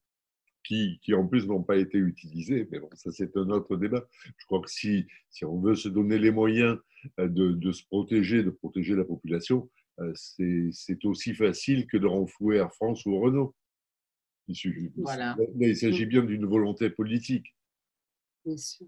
[0.64, 2.68] qui, qui en plus n'ont pas été utilisés.
[2.72, 4.08] Mais bon, ça, c'est un autre débat.
[4.38, 6.78] Je crois que si, si on veut se donner les moyens
[7.20, 9.70] euh, de, de se protéger, de protéger la population,
[10.00, 13.56] euh, c'est aussi facile que de renflouer Air France ou Renault.
[14.48, 15.38] Il, voilà.
[15.60, 17.56] il s'agit bien d'une volonté politique.
[18.46, 18.88] Bien sûr.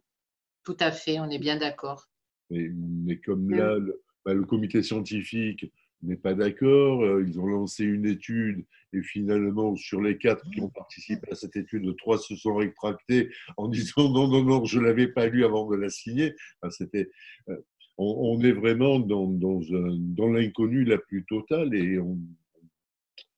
[0.64, 2.10] Tout à fait, on est bien d'accord.
[2.50, 3.78] Mais, comme là,
[4.26, 5.72] bah, le, comité scientifique
[6.04, 10.62] n'est pas d'accord, euh, ils ont lancé une étude et finalement, sur les quatre qui
[10.62, 14.80] ont participé à cette étude, trois se sont rétractés en disant non, non, non, je
[14.80, 16.36] ne l'avais pas lu avant de la signer.
[16.70, 17.10] c'était,
[17.50, 17.58] euh,
[17.98, 22.00] on, est vraiment dans, dans, dans l'inconnu la plus totale et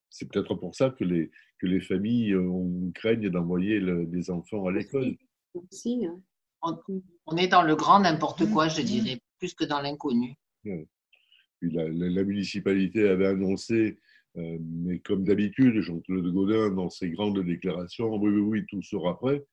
[0.10, 4.66] c'est peut-être pour ça que les, que les familles euh, ont, craignent d'envoyer des enfants
[4.66, 5.16] à l'école.
[5.56, 6.22] Hein
[7.26, 10.36] on, est dans le grand n'importe quoi, je dirais, plus que dans l'inconnu.
[11.62, 13.98] La, municipalité avait annoncé,
[14.38, 19.44] euh, mais comme d'habitude, Jean-Claude Godin, dans ses grandes déclarations, oui, oui, tout sera prêt.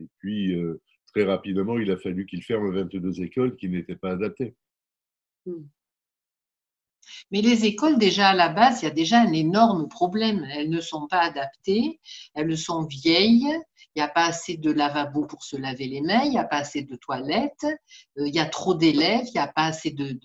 [0.00, 0.80] Et puis, euh,
[1.12, 4.54] très rapidement, il a fallu qu'il ferme 22 écoles qui n'étaient pas adaptées.
[5.46, 5.64] Hmm.
[7.30, 10.46] Mais les écoles, déjà à la base, il y a déjà un énorme problème.
[10.52, 12.00] Elles ne sont pas adaptées,
[12.34, 13.48] elles sont vieilles,
[13.94, 16.44] il n'y a pas assez de lavabo pour se laver les mains, il n'y a
[16.44, 17.66] pas assez de toilettes,
[18.18, 20.18] euh, il y a trop d'élèves, il n'y a pas assez de,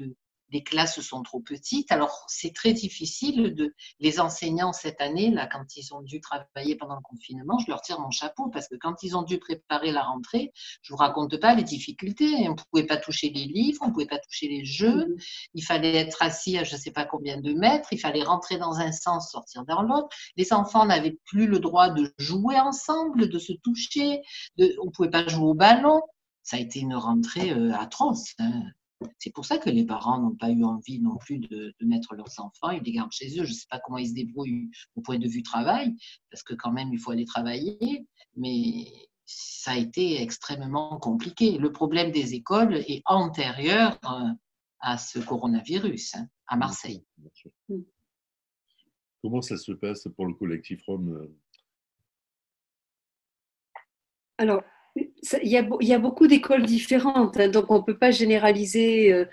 [0.55, 1.91] les classes sont trop petites.
[1.91, 3.75] Alors, c'est très difficile de.
[3.99, 7.81] Les enseignants, cette année, là, quand ils ont dû travailler pendant le confinement, je leur
[7.81, 11.37] tire mon chapeau parce que quand ils ont dû préparer la rentrée, je vous raconte
[11.41, 12.47] pas les difficultés.
[12.47, 15.07] On ne pouvait pas toucher les livres, on ne pouvait pas toucher les jeux.
[15.07, 15.17] Mmh.
[15.55, 17.89] Il fallait être assis à je ne sais pas combien de mètres.
[17.91, 20.07] Il fallait rentrer dans un sens, sortir dans l'autre.
[20.37, 24.21] Les enfants n'avaient plus le droit de jouer ensemble, de se toucher.
[24.57, 24.73] De...
[24.81, 26.01] On ne pouvait pas jouer au ballon.
[26.43, 28.35] Ça a été une rentrée euh, atroce.
[28.39, 28.63] Hein.
[29.19, 32.39] C'est pour ça que les parents n'ont pas eu envie non plus de, mettre leurs
[32.39, 33.43] enfants, ils les gardent chez eux.
[33.43, 35.93] Je ne sais pas comment ils se débrouillent au point de vue travail,
[36.31, 38.85] parce que quand même, il faut aller travailler, mais
[39.25, 41.57] ça a été extrêmement compliqué.
[41.57, 44.29] Le problème des écoles est antérieur euh,
[44.79, 47.03] à ce coronavirus, hein, à Marseille.
[49.21, 51.35] Comment ça se passe pour le collectif Rome euh?
[54.37, 54.61] Alors,
[55.43, 59.13] il y, a, beaucoup d'écoles différentes, hein, donc on ne peut pas généraliser.
[59.13, 59.25] Euh,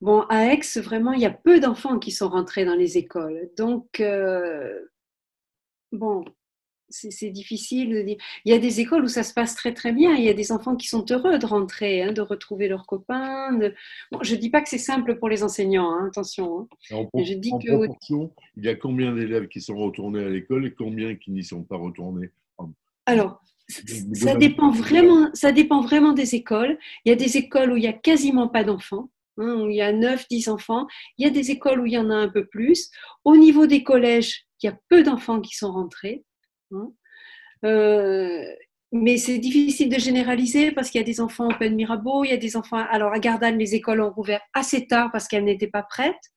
[0.00, 3.50] bon, à Aix, vraiment, il y a peu d'enfants qui sont rentrés dans les écoles.
[3.56, 4.78] Donc, euh,
[5.90, 6.24] bon,
[6.92, 8.16] c'est difficile de dire.
[8.44, 10.14] Il y a des écoles où ça se passe très très bien.
[10.14, 13.58] Il y a des enfants qui sont heureux de rentrer, hein, de retrouver leurs copains.
[14.20, 16.68] je ne dis pas que c'est simple pour les enseignants, hein, attention.
[16.92, 17.74] En, je dis que...
[17.74, 21.44] proportion, il y a combien d'élèves qui sont retournés à l'école et combien qui n'y
[21.44, 22.30] sont pas retournés?
[23.06, 23.42] Alors,
[24.14, 26.78] ça dépend, vraiment, ça dépend vraiment des écoles.
[27.04, 29.76] Il y a des écoles où il n'y a quasiment pas d'enfants, hein, où il
[29.76, 30.86] y a 9, 10 enfants.
[31.18, 32.90] Il y a des écoles où il y en a un peu plus.
[33.24, 36.24] Au niveau des collèges, il y a peu d'enfants qui sont rentrés.
[36.72, 36.92] Hein.
[37.64, 38.44] Euh,
[38.92, 42.30] mais c'est difficile de généraliser parce qu'il y a des enfants au Pen Mirabeau, il
[42.30, 42.84] y a des enfants.
[42.90, 46.32] Alors à Gardanne, les écoles ont rouvert assez tard parce qu'elles n'étaient pas prêtes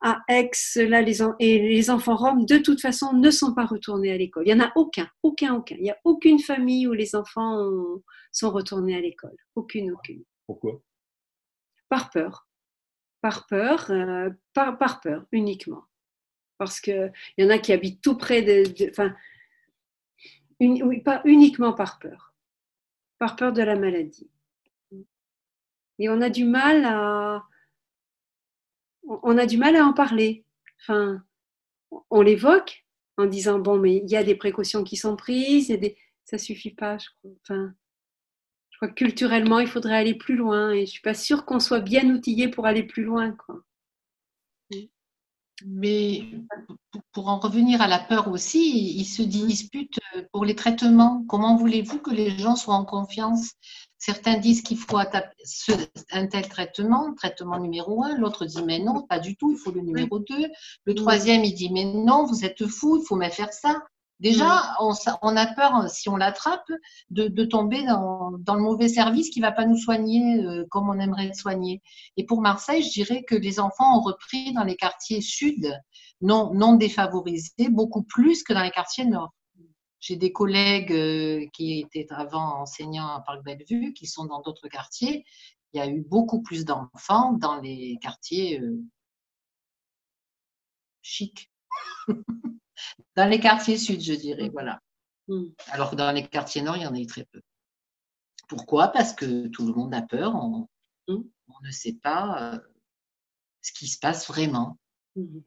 [0.00, 4.12] à Aix, là, les, et les enfants roms, de toute façon, ne sont pas retournés
[4.12, 4.44] à l'école.
[4.46, 5.74] Il n'y en a aucun, aucun, aucun.
[5.76, 7.68] Il n'y a aucune famille où les enfants
[8.30, 9.36] sont retournés à l'école.
[9.56, 10.22] Aucune, aucune.
[10.46, 10.80] Pourquoi?
[11.88, 12.48] Par peur.
[13.20, 15.84] Par peur, euh, par, par, peur uniquement.
[16.58, 18.90] Parce qu'il y en a qui habitent tout près de.
[18.90, 19.14] enfin,
[20.60, 22.34] oui, pas uniquement par peur.
[23.18, 24.30] par peur de la maladie.
[25.98, 27.44] Et on a du mal à,
[29.08, 30.44] on a du mal à en parler.
[30.80, 31.22] Enfin,
[32.10, 32.84] on l'évoque
[33.16, 35.96] en disant bon, mais il y a des précautions qui sont prises, et des...
[36.24, 36.98] ça suffit pas.
[36.98, 37.30] Je crois.
[37.42, 37.74] Enfin,
[38.70, 41.58] je crois que culturellement, il faudrait aller plus loin, et je suis pas sûre qu'on
[41.58, 43.36] soit bien outillé pour aller plus loin.
[45.66, 46.24] Mais
[47.10, 49.98] pour en revenir à la peur aussi, ils se disputent
[50.32, 51.24] pour les traitements.
[51.28, 53.54] Comment voulez-vous que les gens soient en confiance
[53.98, 58.16] Certains disent qu'il faut un tel traitement, traitement numéro un.
[58.16, 60.46] L'autre dit mais non, pas du tout, il faut le numéro deux.
[60.84, 63.82] Le troisième, il dit mais non, vous êtes fou, il faut même faire ça.
[64.20, 66.66] Déjà, on, a peur, si on l'attrape,
[67.10, 70.98] de, tomber dans, le mauvais service qui ne va pas nous soigner euh, comme on
[70.98, 71.82] aimerait soigner.
[72.16, 75.72] Et pour Marseille, je dirais que les enfants ont repris dans les quartiers sud,
[76.20, 79.32] non, non défavorisés, beaucoup plus que dans les quartiers nord.
[80.00, 84.68] J'ai des collègues euh, qui étaient avant enseignants à Parc Bellevue, qui sont dans d'autres
[84.68, 85.24] quartiers.
[85.72, 88.80] Il y a eu beaucoup plus d'enfants dans les quartiers euh,
[91.02, 91.50] chics.
[93.16, 94.80] dans les quartiers sud, je dirais, voilà.
[95.26, 95.46] Mm.
[95.68, 97.40] Alors que dans les quartiers nord, il y en a eu très peu.
[98.48, 98.88] Pourquoi?
[98.88, 100.68] Parce que tout le monde a peur, on,
[101.08, 101.22] mm.
[101.62, 102.58] ne sait pas euh,
[103.62, 104.78] ce qui se passe vraiment.
[105.16, 105.40] Mm.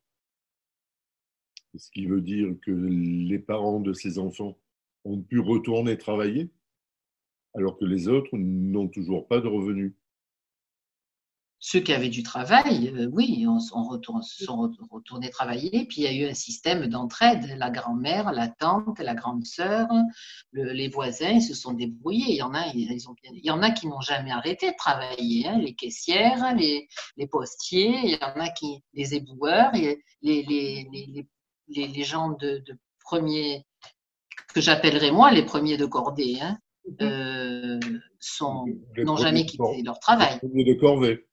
[1.77, 4.57] Ce qui veut dire que les parents de ces enfants
[5.05, 6.51] ont pu retourner travailler,
[7.53, 9.93] alors que les autres n'ont toujours pas de revenus.
[11.63, 13.83] Ceux qui avaient du travail, euh, oui, on, sont
[14.89, 15.85] retournés travailler.
[15.85, 17.55] Puis il y a eu un système d'entraide.
[17.55, 19.87] La grand-mère, la tante, la grande sœur,
[20.53, 22.31] les voisins, ils se sont débrouillés.
[22.31, 22.91] Il y en a, ils
[23.43, 25.47] y en a qui n'ont jamais arrêté de travailler.
[25.47, 25.59] Hein.
[25.59, 26.87] les caissières, les,
[27.27, 31.27] postiers, il y en a qui, les éboueurs, les, les, les,
[32.03, 32.63] gens de,
[33.03, 33.65] premier,
[34.53, 36.97] que j'appellerais moi les premiers de cordée, hein, mhm.
[37.01, 37.79] euh,
[39.03, 40.39] n'ont jamais quitté leur travail.
[40.41, 41.27] Les premiers de corvée.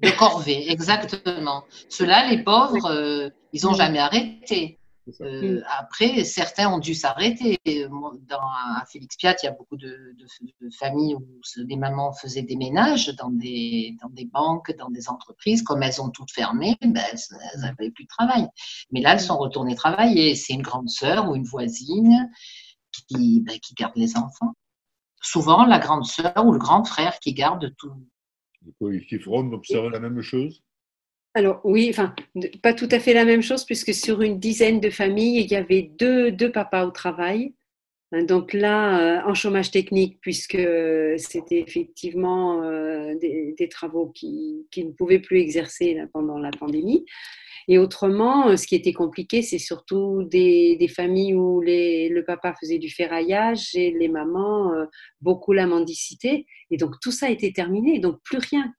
[0.00, 1.64] De corvée, exactement.
[1.88, 3.76] Ceux-là, les pauvres, euh, ils n'ont mhm.
[3.76, 4.79] jamais arrêté.
[5.20, 7.58] Euh, après, certains ont dû s'arrêter.
[7.64, 10.14] Dans, à Félix Piat, il y a beaucoup de,
[10.78, 11.24] familles où
[11.56, 15.62] les mamans faisaient des ménages dans des, dans des banques, dans des entreprises.
[15.62, 18.46] Comme elles ont toutes fermé, ben, elles n'avaient plus de travail.
[18.92, 20.34] Mais là, elles sont retournées travailler.
[20.34, 22.30] C'est une grande sœur ou une voisine
[22.92, 24.52] qui, ben, qui garde les enfants.
[25.22, 27.92] Souvent, la grande sœur ou le grand frère qui garde tout.
[28.64, 30.62] Les collectifs Rome observent la même chose?
[31.34, 32.14] Alors oui, enfin,
[32.62, 35.56] pas tout à fait la même chose, puisque sur une dizaine de familles, il y
[35.56, 37.54] avait deux, deux papas au travail.
[38.12, 40.58] Hein, donc là, euh, en chômage technique, puisque
[41.16, 47.04] c'était effectivement euh, des, travaux qui, qui, ne pouvaient plus exercer pendant la pandémie.
[47.68, 52.24] Et autrement, euh, ce qui était compliqué, c'est surtout des, des, familles où les, le
[52.24, 54.72] papa faisait du ferraillage et les mamans,
[55.20, 56.46] beaucoup la mendicité.
[56.72, 58.72] Et donc tout ça été terminé, donc plus rien.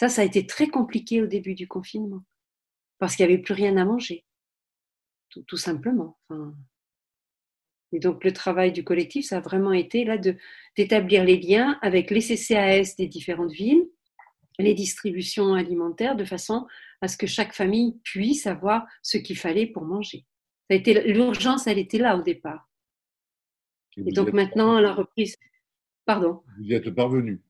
[0.00, 2.24] Ça, ça a été très compliqué au début du confinement,
[2.96, 4.24] parce qu'il n'y avait plus rien à manger,
[5.28, 6.18] tout, simplement.
[7.92, 10.16] et donc le travail du collectif, ça a vraiment été là
[10.74, 13.90] d'établir les liens avec les CCAS des différentes villes,
[14.58, 16.66] les distributions alimentaires, de façon
[17.02, 20.24] à ce que chaque famille puisse avoir ce qu'il fallait pour manger.
[20.70, 22.70] L'urgence, elle était là au départ.
[23.98, 25.36] Et, donc maintenant, la reprise.
[26.06, 26.42] Pardon.
[26.56, 27.42] Vous y êtes parvenu.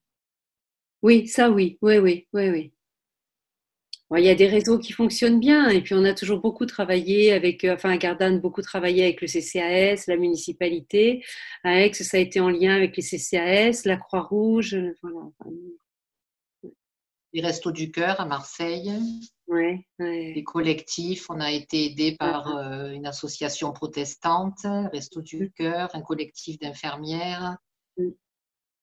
[1.02, 2.72] Oui, ça oui, oui, oui, oui, oui.
[4.18, 7.32] il y a des réseaux qui fonctionnent bien et puis on a toujours beaucoup travaillé
[7.32, 11.24] avec, euh, enfin à Gardanne, beaucoup travaillé avec le CCAS, la municipalité.
[11.64, 15.30] À Aix, ça a été en lien avec les CCAS, la Croix-Rouge, euh, voilà.
[17.32, 18.92] Les Restos du Cœur à Marseille.
[19.46, 25.50] Ouais, Les collectifs, on a été aidé par euh, une association protestante, Restos du.
[25.52, 27.56] Cœur, un collectif d'infirmières.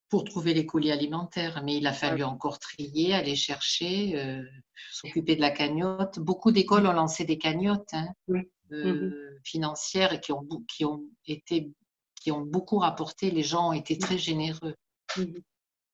[0.09, 1.61] Pour trouver les colis alimentaires.
[1.63, 4.43] Mais il a fallu encore trier, aller chercher, euh,
[4.91, 6.19] s'occuper de la cagnotte.
[6.19, 9.39] Beaucoup d'écoles ont lancé des cagnottes hein, euh, mm-hmm.
[9.43, 11.71] financières qui ont, qui, ont été,
[12.15, 13.31] qui ont beaucoup rapporté.
[13.31, 14.75] Les gens ont été très généreux
[15.17, 15.41] mm-hmm.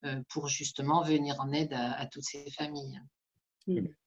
[0.06, 3.00] euh, pour justement venir en aide à, toutes ces familles.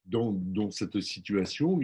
[0.05, 1.81] Dans, dans, cette situation,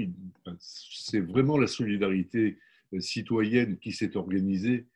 [0.58, 2.58] c'est vraiment la solidarité
[3.00, 4.87] citoyenne qui s'est organisée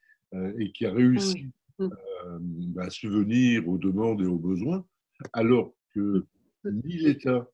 [0.58, 4.86] et qui a réussi à euh, subvenir aux demandes et aux besoins,
[5.32, 6.24] alors que
[6.64, 7.48] ni l'État,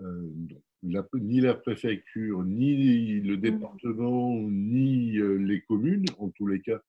[0.00, 0.30] euh,
[0.82, 6.80] ni la préfecture, ni le département, ni euh, les communes, en tous les cas,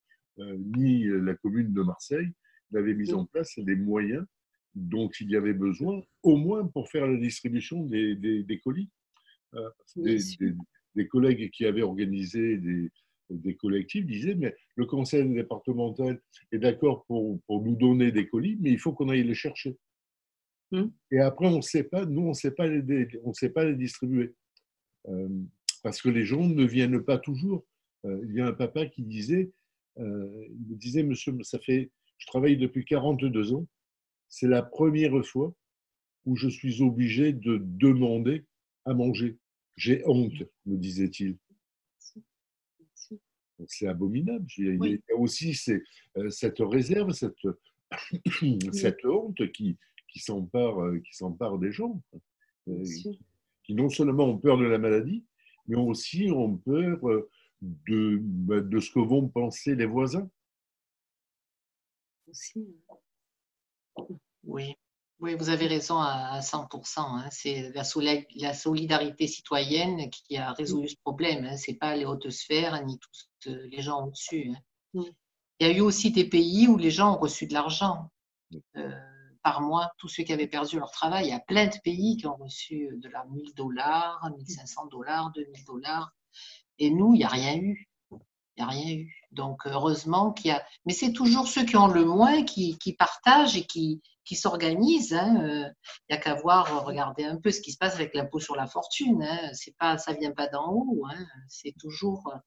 [0.75, 2.29] ni la commune de Marseille,
[2.71, 4.23] n'avaient mis en place les moyens
[4.75, 8.91] dont il y avait besoin, au moins pour faire la distribution des, colis.
[9.95, 10.19] Des,
[10.93, 12.91] des, collègues qui avaient organisé des,
[13.29, 18.57] des collectifs disaient, mais le conseil départemental est d'accord pour, pour, nous donner des colis,
[18.59, 19.77] mais il faut qu'on aille les chercher.
[20.71, 20.85] Mmh.
[21.11, 23.65] Et après, on ne sait pas, nous, on ne sait pas les, on sait pas
[23.65, 24.33] les distribuer.
[25.07, 25.29] Euh,
[25.83, 27.65] parce que les gens ne viennent pas toujours.
[28.05, 29.51] Euh, il y a un papa qui disait,
[29.99, 33.65] euh, il me disait, monsieur, ça fait, je travaille depuis 42 ans,
[34.29, 35.53] c'est la première fois
[36.25, 38.45] où je suis obligé de demander
[38.85, 39.37] à manger.
[39.77, 41.37] J'ai honte, me disait-il.
[43.65, 44.45] C'est abominable.
[44.57, 45.57] Il y a aussi
[46.17, 47.35] euh, cette réserve, cette,
[48.73, 49.77] cette honte qui,
[50.11, 52.01] qui s'empare des gens,
[53.63, 55.23] qui non seulement ont peur de la maladie,
[55.67, 57.29] mais aussi ont peur euh,
[57.61, 60.29] de, bah, de ce que vont penser les voisins.
[64.43, 64.75] Oui.
[65.19, 66.99] Oui, vous avez raison à 100%.
[66.99, 67.27] Hein.
[67.31, 71.45] C'est la, solidarité citoyenne qui a résolu ce problème.
[71.45, 71.57] Hein.
[71.57, 74.53] Ce n'est pas les hautes sphères ni tous euh, les gens au-dessus.
[74.95, 75.03] Hein.
[75.59, 78.11] Il y a eu aussi des pays où les gens ont reçu de l'argent
[78.75, 78.91] euh,
[79.41, 81.25] par mois, tous ceux qui avaient perdu leur travail.
[81.25, 85.31] Il y a plein de pays qui ont reçu de la 1000 dollars, 1500 dollars,
[85.31, 86.11] 2000 dollars.
[86.77, 87.89] Et nous, il n'y a rien eu.
[88.11, 88.19] Il
[88.57, 89.15] n'y a rien eu.
[89.31, 90.63] Donc, heureusement qu'il y a.
[90.85, 95.13] Mais c'est toujours ceux qui ont le moins qui, qui partagent et qui, qui s'organisent.
[95.13, 95.41] Hein.
[95.41, 95.69] Euh,
[96.09, 98.55] il n'y a qu'à voir, regarder un peu ce qui se passe avec l'impôt sur
[98.55, 99.23] la fortune.
[99.23, 99.51] Hein.
[99.53, 101.05] C'est pas, ça vient pas d'en haut.
[101.09, 101.25] Hein.
[101.47, 102.37] C'est toujours euh,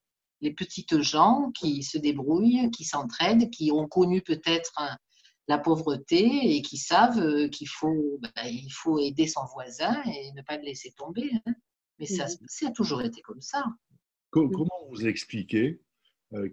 [0.42, 4.78] les petites gens qui se débrouillent, qui s'entraident, qui ont connu peut-être
[5.48, 10.32] la pauvreté et qui savent euh, qu'il faut, bah, il faut aider son voisin et
[10.32, 11.30] ne pas le laisser tomber.
[11.98, 13.64] Mais ça, mmh ça a toujours été comme ça.
[14.30, 15.80] Comment vous expliquez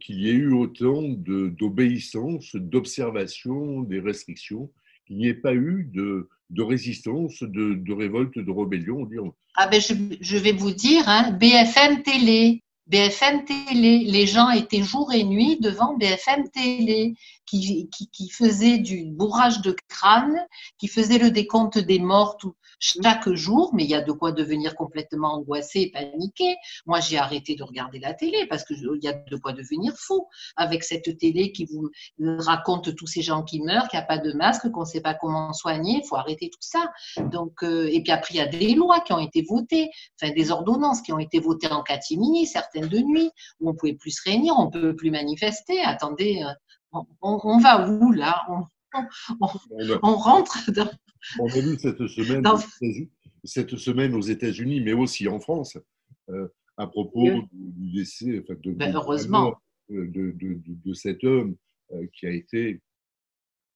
[0.02, 4.72] qu'il y ait eu autant d'obéissance, d'observation des restrictions
[5.08, 6.28] qu'il n'y ait pas eu de,
[6.62, 9.08] résistance, de, révolte, de rébellion.
[9.56, 14.84] Ah ben je, je, vais vous dire, hein, BFM Télé, BFM Télé, les gens étaient
[14.84, 17.16] jour et nuit devant BFM Télé,
[17.48, 20.38] qui, qui, qui faisait du bourrage de crâne,
[20.78, 24.32] qui faisait le décompte des morts tout, chaque jour, mais il y a de quoi
[24.32, 26.56] devenir complètement angoissé et paniqué.
[26.86, 30.28] Moi, j'ai arrêté de regarder la télé parce qu'il y a de quoi devenir fou
[30.56, 34.20] avec cette télé qui vous raconte tous ces gens qui meurent, qu'il n'y a pas
[34.20, 36.02] de masque, qu'on ne sait pas comment soigner.
[36.04, 36.92] Il faut arrêter tout ça.
[37.32, 39.90] Donc, euh, et puis après, il y a des lois qui ont été votées,
[40.22, 43.78] enfin des ordonnances qui ont été votées en catimini, certaines de nuit, où on ne
[43.78, 45.82] pouvait plus se réunir, on ne peut plus manifester.
[45.82, 46.44] Attendez,
[46.92, 48.46] on, va où là?
[48.50, 50.90] On, rentre dans,
[51.40, 52.44] on a vu cette semaine,
[53.44, 55.78] cette semaine aux États-Unis, mais aussi en France,
[56.30, 56.48] euh,
[56.78, 59.56] à propos du décès, de, ben, heureusement.
[59.92, 61.56] Euh, de, de, cet homme
[61.94, 62.82] euh, qui a été,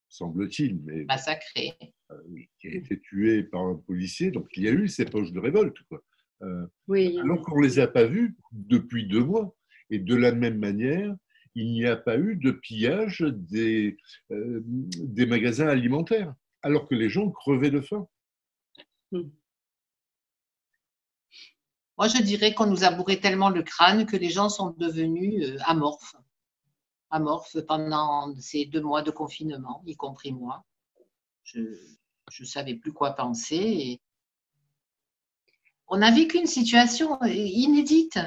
[0.09, 1.71] semble-t-il, mais massacré,
[2.59, 4.29] qui a été tué par un policier.
[4.29, 6.01] Donc il y a eu ces poches de révolte, quoi.
[6.89, 7.17] oui.
[7.19, 9.55] Alors qu'on ne les a pas vus depuis deux mois.
[9.89, 11.15] Et de la même manière,
[11.55, 13.97] il n'y a pas eu de pillage des,
[14.29, 18.07] des magasins alimentaires alors que les gens crevaient de faim.
[19.11, 19.29] Hmm.
[21.97, 25.49] Moi, je dirais qu'on nous a bourré tellement le crâne que les gens sont devenus
[25.49, 26.15] euh, amorphes.
[27.09, 30.63] Amorphes pendant ces deux mois de confinement, y compris moi.
[31.43, 33.99] Je ne savais plus quoi penser.
[35.87, 38.17] On a vécu une situation inédite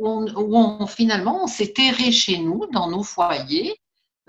[0.00, 3.74] où, finalement on s'est terré chez nous, dans nos foyers.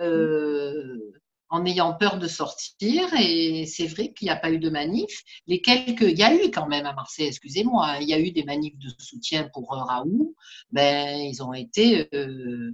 [0.02, 1.16] Euh,
[1.50, 3.04] en ayant peur de sortir.
[3.20, 5.24] Et c'est vrai qu'il n'y a pas eu de manif.
[5.48, 8.20] Les quelques, il y a eu quand même à Marseille, excusez-moi, hein, il y a
[8.20, 10.36] eu des manifs de soutien pour Raoult.
[10.72, 12.08] Ben, ils ont été.
[12.14, 12.72] Euh,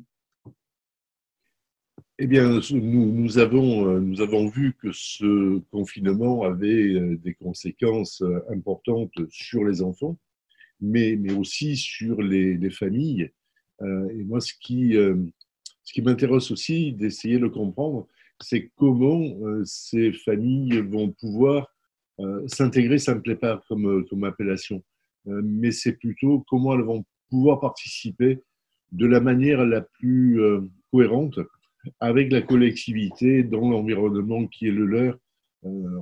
[2.18, 8.24] eh bien, nous, avons, euh, nous avons vu que ce confinement avait euh, des conséquences
[8.52, 10.18] importantes sur les enfants,
[10.82, 13.32] mais, mais aussi sur les, les familles.
[13.82, 14.96] Et moi, ce qui,
[15.84, 18.08] ce qui m'intéresse aussi d'essayer de comprendre,
[18.42, 21.68] c'est comment euh, ces familles vont pouvoir
[22.20, 24.84] euh, s'intégrer, ça ne me plaît pas comme, euh, comme appellation,
[25.26, 28.42] mais c'est plutôt comment elles vont pouvoir participer
[28.92, 30.42] de la manière la plus
[30.92, 31.38] cohérente
[32.00, 35.20] avec la collectivité dans l'environnement qui est le leur.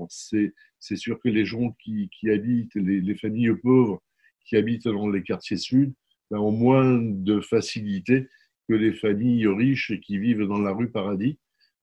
[0.08, 4.02] C'est sûr que les gens qui, habitent, les, familles pauvres
[4.50, 5.94] qui habitent dans les quartiers sud,
[6.32, 8.28] ben, ont moins de facilité
[8.68, 11.38] que les familles riches qui vivent dans la rue Paradis.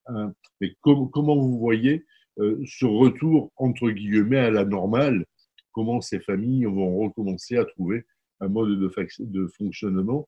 [0.09, 0.33] Hein.
[0.61, 2.05] mais comment vous voyez
[2.39, 5.25] euh, ce retour, entre guillemets, à la normale?
[5.71, 8.05] Comment ces familles vont recommencer à trouver
[8.39, 10.27] un mode de, fonctionnement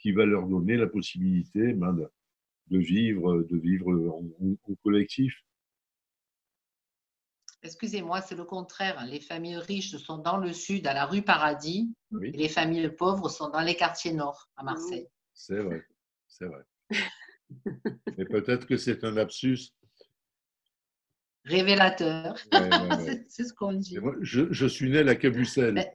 [0.00, 1.96] qui va leur donner la possibilité ben,
[2.68, 4.22] de, vivre, de vivre
[4.82, 5.34] collectif?
[7.64, 9.04] Excusez-moi, c'est le contraire.
[9.06, 13.28] Les familles riches sont dans le sud, à la rue Paradis, et les familles pauvres
[13.28, 15.08] sont dans les quartiers nord, à Marseille.
[15.32, 15.86] C'est vrai,
[16.26, 16.64] c'est vrai.
[18.18, 19.58] Et peut-être que c'est un lapsus.
[21.44, 22.36] Révélateur.
[23.28, 23.98] c'est ce qu'on dit.
[24.20, 25.92] je, suis né à Cabucelle.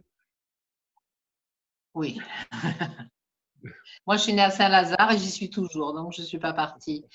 [1.94, 2.20] Oui.
[4.06, 6.54] moi, je suis née à Saint-Lazare et j'y suis toujours, donc je ne suis pas
[6.54, 7.06] partie.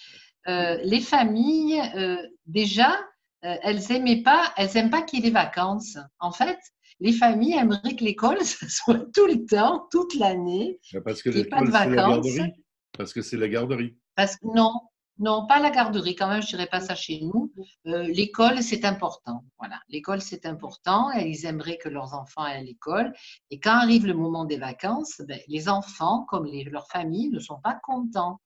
[0.48, 2.98] Euh, les familles, euh, déjà,
[3.44, 5.98] euh, elles aimaient pas, elles aiment pas qu'il y ait des vacances.
[6.20, 6.58] En fait,
[7.00, 10.78] les familles aimeraient que l'école soit tout le temps, toute l'année.
[11.04, 12.52] Parce que l'école, c'est la garderie.
[12.96, 13.96] Parce que c'est la garderie.
[14.14, 14.72] Parce que non,
[15.18, 16.14] non, pas la garderie.
[16.14, 17.52] Quand même, je dirais pas ça chez nous.
[17.86, 19.44] Euh, l'école, c'est important.
[19.58, 21.10] Voilà, l'école, c'est important.
[21.16, 23.12] Et ils aimeraient que leurs enfants aient à l'école.
[23.50, 27.60] Et quand arrive le moment des vacances, ben, les enfants, comme leurs familles, ne sont
[27.62, 28.40] pas contents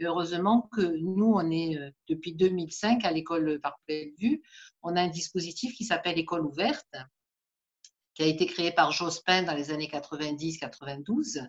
[0.00, 4.42] heureusement que nous, on est euh, depuis 2005 à l'école par Bellevue,
[4.82, 6.96] on a un dispositif qui s'appelle École ouverte,
[8.14, 11.46] qui a été créé par Jospin dans les années 90-92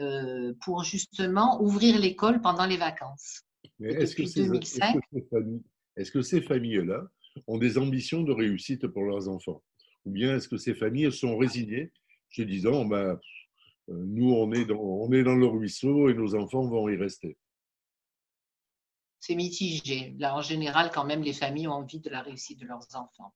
[0.00, 3.42] euh, pour justement ouvrir l'école pendant les vacances.
[3.80, 4.22] Est-ce que,
[5.96, 7.02] est que ces familles-là
[7.46, 9.62] ont des ambitions de réussite pour leurs enfants?
[10.04, 11.92] Ou bien est-ce que ces familles sont résignées,
[12.30, 13.18] se disant, ben,
[13.88, 17.36] nous, on est, dans, on est dans le ruisseau et nos enfants vont y rester?
[19.20, 20.14] C'est mitigé.
[20.18, 23.34] Là, en général, quand même, les familles ont envie de la réussite de leurs enfants.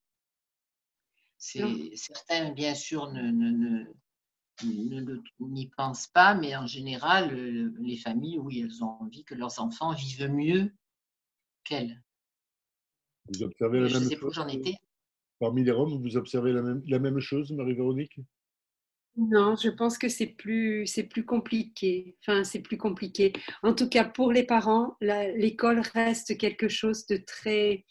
[1.37, 3.85] Certains, bien sûr, ne,
[5.41, 7.37] n'y pensent pas, mais en général,
[7.81, 10.73] les familles, oui, elles ont envie que leurs enfants vivent mieux
[11.65, 12.03] qu'elles.
[13.29, 14.77] Vous observez la même chose j'en étais.
[15.39, 18.21] Parmi les Roms, vous observez la même, la même chose, Marie-Véronique?
[19.17, 22.17] Non, je pense que c'est plus, c'est plus compliqué.
[22.21, 23.33] Enfin, c'est plus compliqué.
[23.63, 27.85] En tout cas, pour les parents, l'école reste quelque chose de très,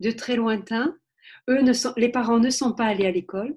[0.00, 0.96] de très lointain.
[1.48, 3.56] Eux ne sont, les parents ne sont pas allés à l'école.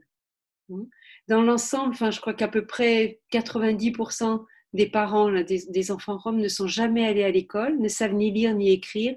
[1.28, 6.40] Dans l'ensemble, enfin, je crois qu'à peu près 90% des parents des, des, enfants roms
[6.40, 9.16] ne sont jamais allés à l'école, ne savent ni lire ni écrire.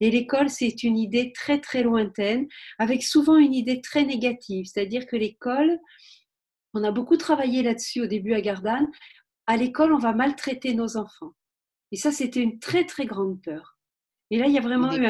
[0.00, 2.46] Et l'école, c'est une idée très très lointaine,
[2.78, 5.80] avec souvent une idée très négative, c'est-à-dire que l'école,
[6.74, 8.88] on a beaucoup travaillé là-dessus au début à Gardanne.
[9.46, 11.32] À l'école, on va maltraiter nos enfants.
[11.90, 13.78] Et ça, c'était une très, très grande peur.
[14.30, 15.04] Et là, il y a vraiment eu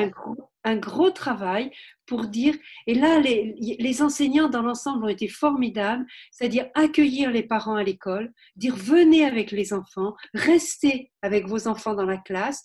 [0.65, 1.71] un gros, travail
[2.07, 2.57] pour dire,
[2.89, 7.85] et là, les, les enseignants dans l'ensemble ont été formidables, c'est-à-dire accueillir les parents à
[7.85, 12.65] l'école, dire venez avec les enfants, restez avec vos enfants dans la classe.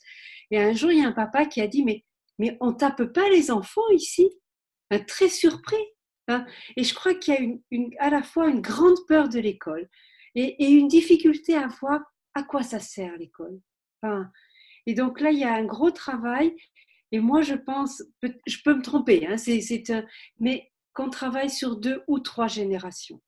[0.50, 2.04] Et un jour, il y a un papa qui a dit, mais,
[2.40, 4.28] mais on tape pas les enfants ici?
[4.90, 5.76] Un Très surpris.
[6.28, 6.46] Hein.
[6.76, 9.88] Et je crois qu'il y a une, à la fois une grande peur de l'école
[10.36, 12.02] et, une difficulté à voir
[12.34, 13.60] à quoi ça sert l'école.
[14.86, 16.56] et donc là, il y a un gros travail.
[17.12, 19.36] Et moi, je pense, je peux me tromper, hein,
[20.40, 23.22] mais qu'on travaille sur deux ou trois générations.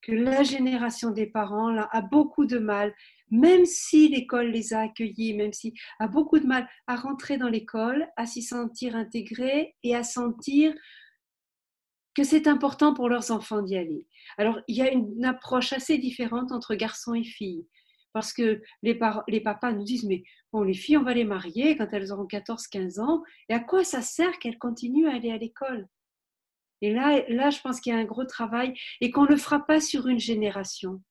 [0.00, 2.94] Que la génération des parents a beaucoup de mal,
[3.30, 7.48] même si l'école les a accueillis, même si a beaucoup de mal à rentrer dans
[7.48, 10.72] l'école, à s'y sentir intégrés et à sentir
[12.16, 14.06] que c'est important pour leurs enfants d'y aller.
[14.38, 17.66] Alors, il y a une approche assez différente entre garçons et filles.
[18.14, 18.98] Parce que les,
[19.28, 22.24] les papas nous disent, mais bon, les filles, on va les marier quand elles auront
[22.24, 23.22] 14-15 ans.
[23.50, 25.86] Et à quoi ça sert qu'elles continuent à aller à l'école?
[26.80, 29.36] Et là, là, je pense qu'il y a un gros travail et qu'on ne le
[29.36, 31.02] fera pas sur une génération.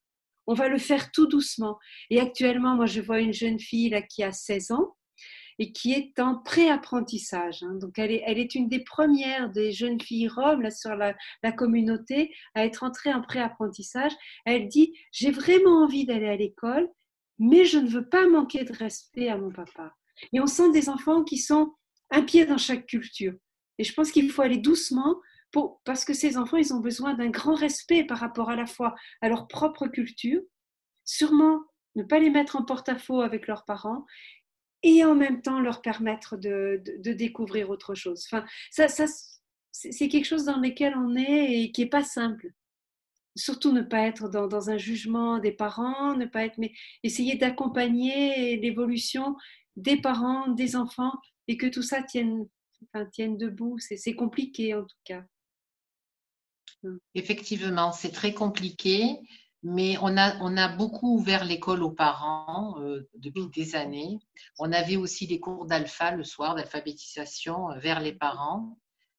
[0.47, 1.77] On va le faire tout doucement.
[2.09, 4.95] Et actuellement, moi, je vois une jeune fille là, qui a 16 ans
[5.59, 7.63] et qui est en préapprentissage.
[7.63, 7.75] Hein.
[7.75, 11.51] Donc, elle est, elle est une des premières des jeunes filles roms sur la, la
[11.51, 14.11] communauté à être entrée en préapprentissage.
[14.45, 16.89] Elle dit J'ai vraiment envie d'aller à l'école,
[17.39, 19.93] mais je ne veux pas manquer de respect à mon papa.
[20.33, 21.73] Et on sent des enfants qui sont
[22.11, 23.33] un pied dans chaque culture.
[23.77, 25.15] Et je pense qu'il faut aller doucement
[25.51, 28.65] pour, parce que ces enfants, ils ont besoin d'un grand respect par rapport à la
[28.65, 30.41] fois à leur propre culture,
[31.03, 31.61] sûrement
[31.95, 34.05] ne pas les mettre en porte-à-faux avec leurs parents
[34.85, 38.23] et en même temps leur permettre de, découvrir autre chose.
[38.29, 38.87] Enfin, ça,
[39.71, 42.51] c'est quelque chose dans lequel on est et qui n'est pas simple.
[43.35, 46.71] Surtout ne pas être dans, un jugement des parents, ne pas être, mais
[47.01, 49.35] essayer d'accompagner l'évolution
[49.75, 51.13] des parents, des enfants,
[51.47, 52.47] et que tout ça tienne,
[52.93, 53.77] enfin, tienne debout.
[53.79, 55.23] C'est compliqué en tout cas.
[57.15, 59.17] Effectivement, c'est très compliqué
[59.65, 64.19] mais on a, on a beaucoup ouvert l'école aux parents euh, depuis des années.
[64.59, 68.77] On avait aussi des cours d'alpha le soir, d'alphabétisation euh, vers les parents.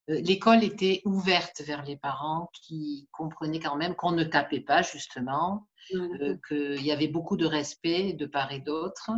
[0.09, 4.83] Euh, l'école était ouverte vers les parents qui comprenaient quand même qu'on ne tapait pas,
[4.83, 9.11] justement, qu'il y avait beaucoup de respect de part et d'autre.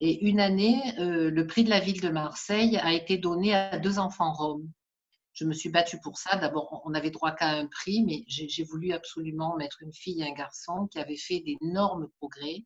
[0.00, 3.98] Et une année, le prix de la ville de Marseille a été donné à deux
[3.98, 4.66] enfants roms
[5.36, 6.36] je me suis battue pour ça.
[6.36, 10.28] D'abord, on n'avait droit qu'à un prix, mais j'ai voulu absolument mettre une fille et
[10.28, 12.64] un garçon qui avaient fait d'énormes progrès.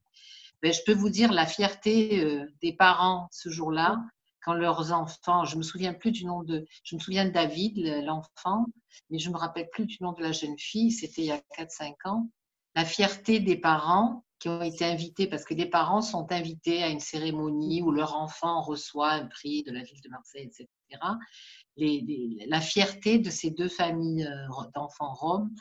[0.63, 3.99] Ben, je peux vous dire la fierté euh, des parents ce jour-là,
[4.43, 7.79] quand leurs enfants, je me souviens plus du nom de, je me souviens de David,
[8.05, 8.67] l'enfant,
[9.11, 11.41] mais je me rappelle plus du nom de la jeune fille, c'était il y a
[11.59, 12.31] 4-5 ans.
[12.75, 16.89] La fierté des parents qui ont été invités, parce que les parents sont invités à
[16.89, 20.67] une cérémonie où leur enfant reçoit un prix de la ville de Marseille, etc.
[21.77, 25.55] la fierté de ces deux familles euh, d'enfants roms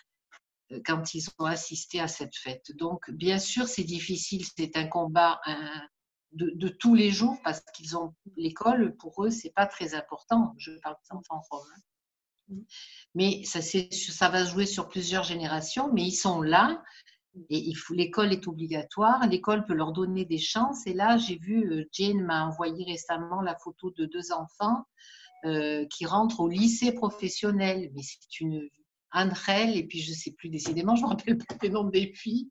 [0.71, 2.71] euh, quand ils ont assisté à cette fête.
[2.77, 5.41] Donc, bien sûr, c'est difficile, c'est un combat
[6.31, 10.55] de, tous les jours parce qu'ils ont l'école, pour eux, c'est pas très important.
[10.57, 11.61] Je parle des enfants roms.
[11.75, 12.55] Hein.
[13.13, 16.81] Mais ça, ça va jouer sur plusieurs générations, mais ils sont là
[17.49, 20.85] et l'école est obligatoire, l'école peut leur donner des chances.
[20.87, 24.83] Et là, j'ai vu, euh, Jane m'a envoyé récemment la photo de deux enfants
[25.45, 27.89] euh, qui rentrent au lycée professionnel.
[27.93, 28.67] Mais c'est une
[29.11, 32.13] Andrel, et puis je ne sais plus décidément, je me rappelle plus les noms des
[32.13, 32.47] filles,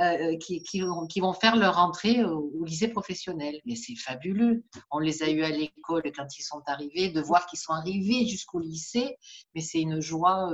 [0.00, 3.60] euh, qui, qui, vont, faire leur entrée au, lycée professionnel.
[3.64, 4.64] Mais c'est fabuleux.
[4.90, 8.26] On les a eus à l'école quand ils sont arrivés, de voir qu'ils sont arrivés
[8.26, 9.16] jusqu'au lycée,
[9.54, 10.50] mais c'est une joie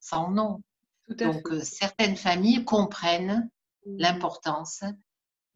[0.00, 0.60] sans nom.
[1.18, 3.50] Donc, euh, certaines familles comprennent
[3.86, 3.96] mmh.
[3.98, 4.82] l'importance,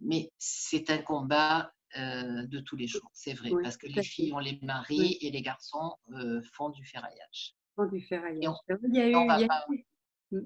[0.00, 4.32] mais c'est un combat euh, de tous les jours, c'est vrai, parce que les filles
[4.32, 7.54] ont les maris et les garçons euh, font du ferraillage.
[7.74, 8.44] Font du ferraillage.
[8.44, 10.36] On,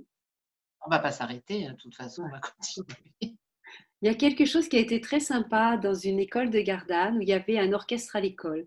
[0.86, 3.36] ne va pas s'arrêter, hein, de toute façon, on va continuer.
[4.02, 7.18] Il y a quelque chose qui a été très sympa dans une école de Gardanne
[7.18, 8.66] où il y avait un orchestre à l'école.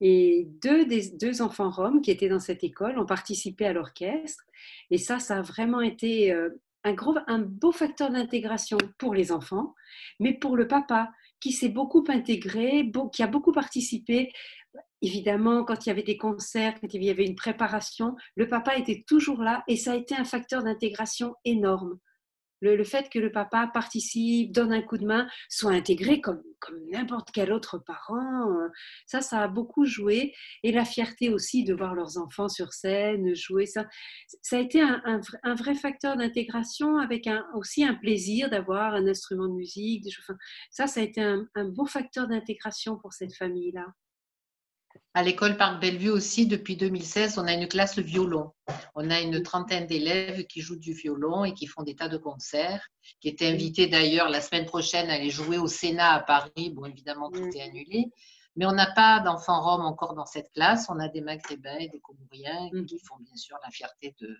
[0.00, 4.44] Et deux, des, deux enfants roms qui étaient dans cette école ont participé à l'orchestre.
[4.90, 6.50] Et ça, ça a vraiment été euh,
[6.84, 9.74] un, gros, un beau facteur d'intégration pour les enfants,
[10.20, 14.32] mais pour le papa qui s'est beaucoup intégré, qui a beaucoup participé.
[15.02, 18.76] Évidemment, quand il y avait des concerts, quand il y avait une préparation, le papa
[18.76, 21.98] était toujours là et ça a été un facteur d'intégration énorme
[22.60, 26.78] le, fait que le papa participe, donne un coup de main, soit intégré comme, comme
[26.90, 28.68] n'importe quel autre parent, euh,
[29.06, 30.34] ça, ça a beaucoup joué.
[30.62, 33.86] Et la fierté aussi de voir leurs enfants sur scène, jouer, ça,
[34.42, 35.02] ça a été un,
[35.42, 40.04] un, vrai facteur d'intégration avec aussi un plaisir d'avoir un instrument de musique.
[40.70, 43.86] ça, ça a été un, beau facteur d'intégration pour cette famille-là.
[45.18, 48.52] À l'école Parc Bellevue aussi, depuis 2016, on a une classe de violon.
[48.94, 52.18] On a une trentaine d'élèves qui jouent du violon et qui font des tas de
[52.18, 52.88] concerts,
[53.20, 56.70] qui étaient invités d'ailleurs la semaine prochaine à aller jouer au Sénat à Paris.
[56.70, 58.12] Bon, évidemment, tout est annulé.
[58.54, 60.86] Mais on n'a pas d'enfants roms encore dans cette classe.
[60.88, 62.86] On a des maghrébins et des comoriens mm.
[62.86, 64.38] qui font bien sûr la fierté de,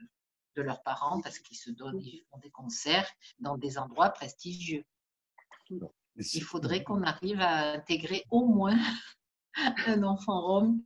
[0.54, 3.10] de leurs parents parce qu'ils se donnent, ils font des concerts
[3.40, 4.84] dans des endroits prestigieux.
[5.70, 8.78] Il faudrait qu'on arrive à intégrer au moins
[9.86, 10.82] un enfant rome.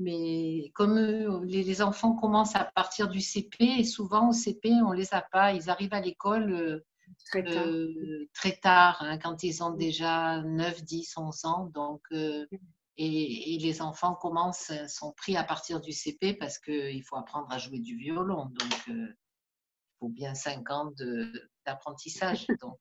[0.00, 4.92] Mais comme euh, les, enfants commencent à partir du CP, et souvent au CP, on
[4.92, 6.86] les a pas, ils arrivent à l'école euh,
[7.26, 11.70] très tard, euh, très tard hein, quand ils ont déjà 9, 10, 11 ans.
[11.74, 17.50] Donc, et, les enfants commencent, sont pris à partir du CP parce qu'il faut apprendre
[17.50, 18.46] à jouer du violon.
[18.46, 19.14] Donc, il
[19.98, 20.92] faut bien 5 ans
[21.66, 22.46] d'apprentissage.
[22.62, 22.78] Donc,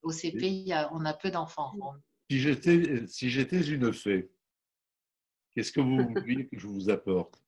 [0.00, 2.00] au CP, on a peu d'enfants roms.
[2.30, 4.30] Si j'étais si une fée,
[5.54, 7.40] Qu'est-ce que vous voulez que je vous apporte?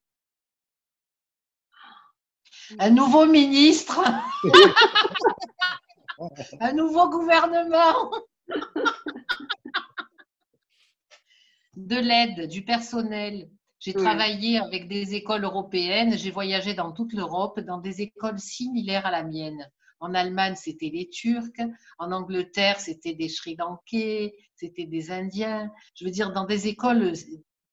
[2.79, 4.01] Un nouveau ministre,
[6.61, 8.11] un nouveau gouvernement,
[11.77, 13.51] de l'aide, du personnel.
[13.79, 19.07] J'ai travaillé avec des écoles européennes, j'ai voyagé dans toute l'Europe, dans des écoles similaires
[19.07, 19.71] à la mienne.
[20.01, 21.61] En Allemagne, c'était les Turcs.
[21.99, 25.71] En Angleterre, c'était des Sri Lankais, c'était des Indiens.
[25.95, 27.13] Je veux dire, dans des écoles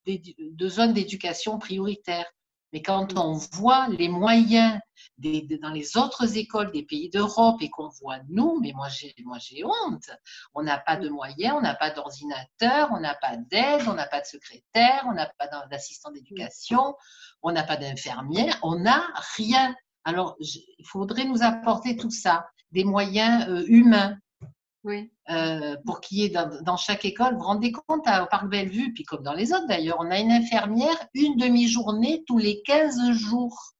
[0.05, 2.31] de zones d'éducation prioritaires.
[2.73, 4.79] Mais quand on voit les moyens
[5.19, 9.13] des, dans les autres écoles des pays d'Europe et qu'on voit nous, mais moi j'ai,
[9.23, 10.09] moi j'ai honte.
[10.55, 14.07] On n'a pas de moyens, on n'a pas d'ordinateur, on n'a pas d'aide, on n'a
[14.07, 16.95] pas de secrétaire, on n'a pas d'assistant d'éducation,
[17.43, 19.05] on n'a pas d'infirmière, on n'a
[19.37, 19.75] rien.
[20.03, 24.17] Alors il faudrait nous apporter tout ça, des moyens euh, humains,
[24.83, 25.09] oui.
[25.29, 28.93] Euh, pour qu'il y ait dans, chaque école, vous vous rendez compte, au Parc Bellevue,
[28.93, 33.11] puis comme dans les autres d'ailleurs, on a une infirmière une demi-journée tous les 15
[33.11, 33.73] jours.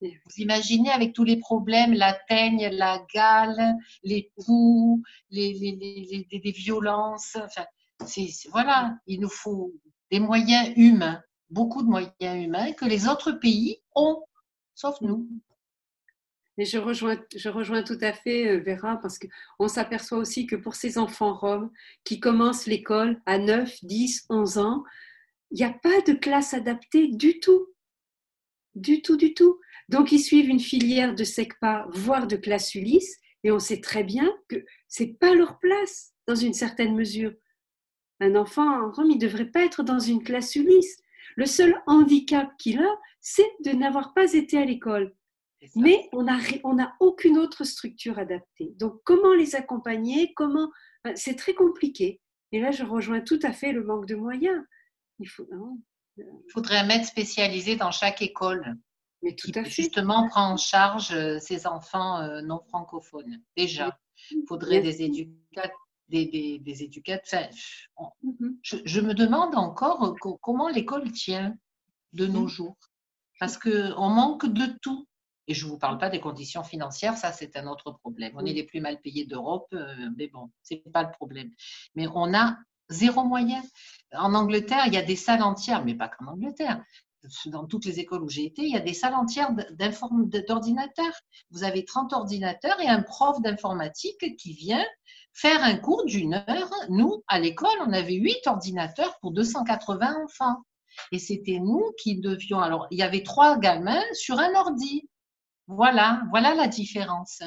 [0.00, 6.50] Vous imaginez avec tous les problèmes, la teigne, la gale, les poux, les, les, les,
[6.50, 7.36] violences.
[7.36, 7.64] Enfin,
[8.50, 9.72] voilà, il nous faut
[10.10, 14.24] des moyens humains, beaucoup de moyens humains que les autres pays ont,
[14.74, 15.28] sauf nous.
[16.58, 16.78] Je
[17.48, 21.70] rejoins, tout à fait euh, Vera parce qu'on s'aperçoit aussi que pour ces enfants roms
[22.04, 24.84] qui commencent l'école à 9, 10, 11 ans,
[25.50, 27.68] il n'y a pas de classe adaptée du tout.
[28.74, 29.60] Du tout, du tout.
[29.88, 34.04] Donc, ils suivent une filière de SECPA, voire de classe Ulysse, et on sait très
[34.04, 37.32] bien que c'est pas leur place, dans une certaine mesure.
[38.20, 41.02] Un enfant en Rome, il ne devrait pas être dans une classe Ulysse.
[41.36, 45.14] Le seul handicap qu'il a, c'est de n'avoir pas été à l'école.
[45.76, 48.74] Mais on n'a on a aucune autre structure adaptée.
[48.78, 50.70] Donc, comment les accompagner Comment
[51.14, 52.20] C'est très compliqué.
[52.52, 54.62] Et là, je rejoins tout à fait le manque de moyens.
[55.18, 55.46] Il faut,
[56.18, 58.76] il faudrait un maître spécialisé dans chaque école.
[59.22, 59.70] Mais tout à fait.
[59.70, 63.40] Justement, prend en charge euh, ces enfants euh, non francophones.
[63.56, 63.98] Déjà,
[64.30, 65.78] il faudrait des éducateurs.
[66.08, 67.48] Des, des, éducateurs.
[68.22, 68.58] Mm-hmm.
[68.62, 71.56] je, me demande encore euh, comment l'école tient
[72.12, 72.76] de nos jours?
[73.40, 75.08] Parce qu'on manque de tout.
[75.48, 78.32] Et je ne vous parle pas des conditions financières, ça c'est un autre problème.
[78.36, 79.74] On est les plus mal payés d'Europe,
[80.16, 81.50] mais bon, ce n'est pas le problème.
[81.94, 82.56] Mais on a
[82.88, 83.62] zéro moyen.
[84.12, 86.82] En Angleterre, il y a des salles entières, mais pas qu'en Angleterre.
[87.46, 89.50] Dans toutes les écoles où j'ai été, il y a des salles entières
[90.48, 91.14] d'ordinateurs.
[91.50, 94.84] Vous avez 30 ordinateurs et un prof d'informatique qui vient
[95.32, 96.70] faire un cours d'une heure.
[96.88, 100.62] Nous, à l'école, on avait 8 ordinateurs pour 280 enfants.
[101.10, 102.60] Et c'était nous qui devions.
[102.60, 105.08] Alors, il y avait trois gamins sur un ordi.
[105.74, 107.42] Voilà, voilà la différence.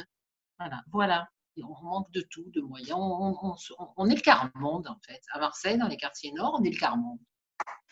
[0.60, 1.28] Voilà, voilà
[1.64, 2.98] on manque de tout, de moyens.
[3.00, 5.22] On, est le quart-monde, en fait.
[5.32, 7.20] À Marseille, dans les quartiers nord, on est le quart-monde.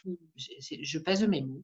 [0.05, 0.13] Mm.
[0.35, 1.63] Je, pèse mes mots.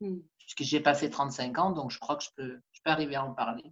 [0.00, 0.18] Mm.
[0.38, 3.24] Puisque j'ai passé 35 ans, donc je crois que je peux, je peux arriver à
[3.24, 3.64] en parler.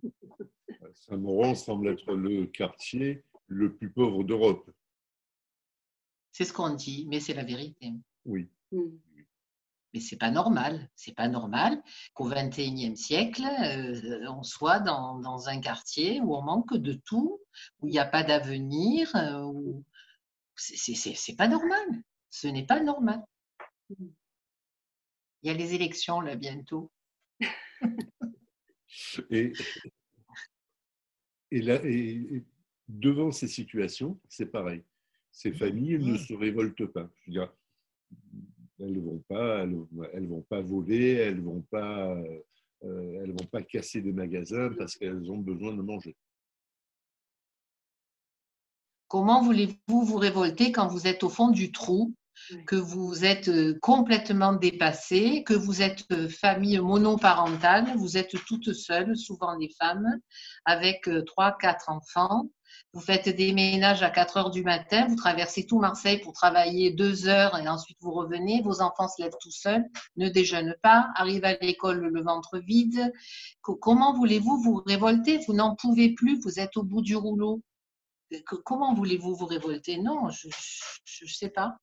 [0.94, 4.70] Saint-Maurent semble être le quartier le plus pauvre d'Europe.
[6.32, 7.92] C'est ce qu'on dit, mais c'est la vérité.
[8.24, 8.48] Oui.
[8.70, 8.98] Mm.
[9.94, 10.90] Mais c'est pas normal.
[10.94, 11.82] C'est pas normal
[12.14, 17.40] qu'au XXIe siècle, euh, on soit dans, un quartier où on manque de tout,
[17.80, 19.14] où il n'y a pas d'avenir.
[19.16, 19.84] Euh, où...
[20.56, 21.86] C'est pas normal.
[22.30, 23.24] Ce n'est pas normal.
[23.90, 24.12] Il
[25.44, 26.90] y a les élections là bientôt.
[29.30, 29.52] et,
[31.50, 32.44] et, là, et
[32.88, 34.82] devant ces situations, c'est pareil.
[35.30, 37.08] Ces familles ne se révoltent pas.
[37.20, 37.52] Je veux dire,
[38.80, 42.14] elles ne vont pas, elles, vont pas voler, elles vont pas,
[42.84, 46.16] euh, elles vont pas casser des magasins parce qu'elles ont besoin de manger.
[49.08, 52.14] Comment voulez-vous vous révolter quand vous êtes au fond du trou,
[52.66, 58.72] que vous êtes euh, complètement dépassé, que vous êtes euh, famille monoparentale, vous êtes toutes
[58.72, 60.20] seules, souvent les femmes,
[60.64, 62.48] avec trois, quatre enfants,
[62.92, 66.90] vous faites des ménages à 4 heures du matin, vous traversez tout Marseille pour travailler
[66.90, 69.84] deux heures et ensuite vous revenez, vos enfants se lèvent tout seuls,
[70.16, 73.12] ne déjeunent pas, arrivent à l'école le ventre vide.
[73.62, 75.38] Comment voulez-vous vous révolter?
[75.46, 77.62] Vous n'en pouvez plus, vous êtes au bout du rouleau.
[78.64, 79.98] Comment voulez-vous vous révolter?
[79.98, 81.76] Non, je ne sais pas.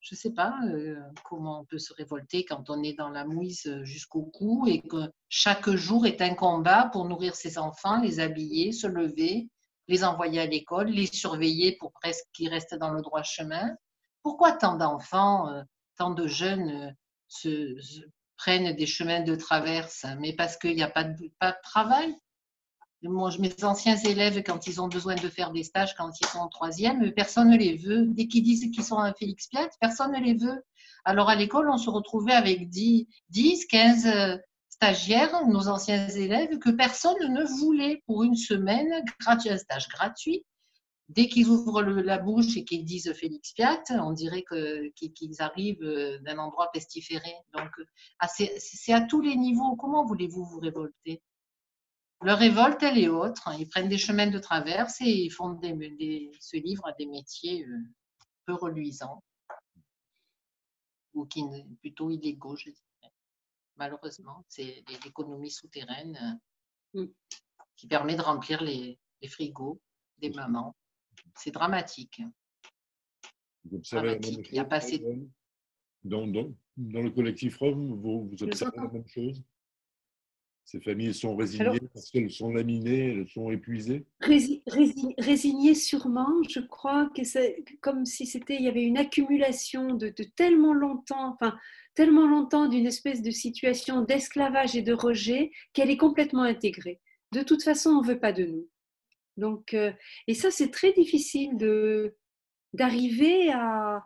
[0.00, 3.24] Je ne sais pas euh, comment on peut se révolter quand on est dans la
[3.24, 8.20] mouise jusqu'au cou et que chaque jour est un combat pour nourrir ses enfants, les
[8.20, 9.48] habiller, se lever,
[9.88, 11.92] les envoyer à l'école, les surveiller pour
[12.32, 13.76] qu'ils restent dans le droit chemin.
[14.22, 15.62] Pourquoi tant d'enfants, euh,
[15.96, 18.04] tant de jeunes euh, se,
[18.36, 21.30] prennent des chemins de traverse Mais parce qu'il n'y a pas de,
[21.62, 22.14] travail?
[23.02, 26.38] Moi, mes anciens élèves, quand ils ont besoin de faire des stages, quand ils sont
[26.38, 28.06] en troisième, personne ne les veut.
[28.06, 30.64] Dès qu'ils disent qu'ils sont un Félix Piat, personne ne les veut.
[31.04, 34.40] Alors à l'école, on se retrouvait avec 10, 10 15
[34.74, 40.44] stagiaires, nos anciens élèves, que personne ne voulait pour une semaine, un stage gratuit.
[41.08, 44.44] Dès qu'ils ouvrent la bouche et qu'ils disent Félix Piat, on dirait
[44.94, 47.34] qu'ils arrivent euh, d'un endroit pestiféré.
[47.52, 47.70] Donc,
[48.20, 49.76] ah, c'est à tous les niveaux.
[49.76, 51.22] Comment voulez-vous vous révolter?
[52.22, 53.50] Leur révolte, elle est autre.
[53.58, 57.66] Ils prennent des chemins de traverse et ils font des, se livrent à des métiers
[57.66, 57.78] euh,
[58.46, 59.22] peu reluisants
[61.12, 61.44] ou qui
[61.80, 62.70] plutôt illégaux, je
[63.76, 64.44] malheureusement.
[64.48, 66.40] C'est l'économie souterraine
[66.94, 67.12] euh, mm.
[67.76, 68.98] qui permet de remplir les,
[69.28, 69.80] frigos
[70.18, 70.76] des mamans.
[71.36, 72.20] C'est dramatique.
[73.64, 74.98] Vous observez Il y a passé...
[76.02, 79.42] dans, dans, dans, le collectif Rome, vous, vous observez la même chose?
[80.64, 84.06] Ces familles sont résignées parce qu'elles sont laminées, elles sont épuisées?
[84.20, 90.08] Résignées sûrement, je crois que c'est comme si c'était, il y avait une accumulation de,
[90.08, 91.56] de tellement longtemps, enfin
[91.94, 97.00] tellement longtemps d'une espèce de situation d'esclavage et de rejet qu'elle est complètement intégrée.
[97.32, 98.68] De toute façon, on ne veut pas de nous.
[99.36, 99.92] Donc, euh,
[100.26, 102.16] et ça, c'est très difficile de,
[102.72, 104.04] d'arriver à,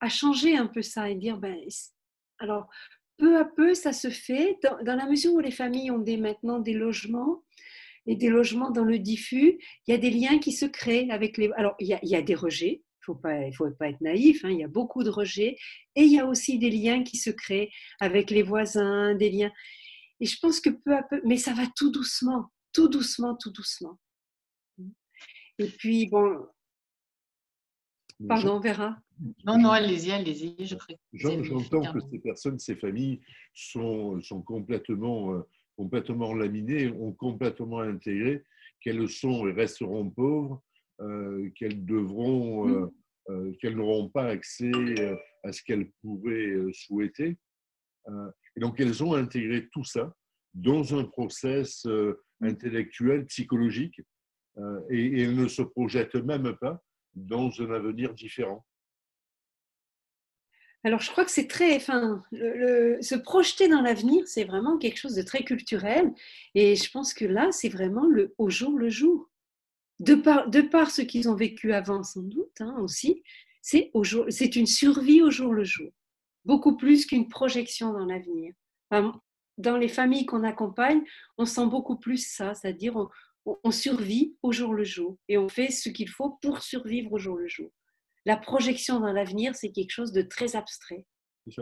[0.00, 1.58] à, changer un peu ça et dire, ben,
[2.38, 2.68] alors,
[3.18, 6.58] peu à peu, ça se fait dans, la mesure où les familles ont des, maintenant
[6.58, 7.42] des logements
[8.06, 11.36] et des logements dans le diffus, il y a des liens qui se créent avec
[11.36, 11.50] les...
[11.56, 12.82] Alors, il y a, il y a des rejets,
[13.24, 14.44] il faut pas être naïf.
[14.44, 14.50] Hein.
[14.50, 15.56] il y a beaucoup de rejets
[15.94, 19.52] et il y a aussi des liens qui se créent avec les voisins, des liens.
[20.20, 23.50] Et je pense que peu à peu, mais ça va tout doucement, tout doucement, tout
[23.50, 23.98] doucement.
[25.58, 26.46] Et puis bon,
[28.28, 28.96] pardon, on verra.
[29.44, 30.54] Non, non, allez-y, allez-y.
[31.12, 33.20] J'entends que ces personnes, ces familles
[33.54, 35.40] sont, sont complètement, euh,
[35.76, 38.44] complètement laminées, ont complètement intégré
[38.80, 40.62] qu'elles sont et resteront pauvres,
[41.00, 42.90] euh, qu'elles devront,
[43.28, 44.70] euh, qu'elles n'auront pas accès
[45.44, 47.36] à ce qu'elles pourraient souhaiter.
[48.08, 50.14] et donc, elles ont intégré tout ça
[50.54, 51.86] dans un process
[52.40, 54.00] intellectuel, psychologique,
[54.90, 56.82] et, et elles ne se projettent même pas
[57.14, 58.64] dans un avenir différent.
[60.84, 65.14] Alors, je crois que c'est très, enfin, se projeter dans l'avenir, c'est vraiment quelque chose
[65.14, 66.12] de très culturel.
[66.54, 69.28] Et je pense que là, c'est vraiment le au jour le jour.
[69.98, 73.24] De par, ce qu'ils ont vécu avant, sans doute, hein, aussi,
[73.60, 75.90] c'est une survie au jour le jour,
[76.44, 78.54] beaucoup plus qu'une projection dans l'avenir.
[79.58, 81.02] dans les familles qu'on accompagne,
[81.36, 82.96] on sent beaucoup plus ça, c'est-à-dire
[83.44, 87.18] on survit au jour le jour et on fait ce qu'il faut pour survivre au
[87.18, 87.70] jour le jour
[88.28, 91.06] la projection dans l'avenir, c'est quelque chose de très abstrait.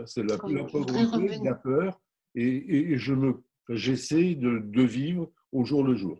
[0.05, 2.01] C'est la, la la peur,
[2.35, 6.19] et, je me, j'essaie de, vivre au jour le jour.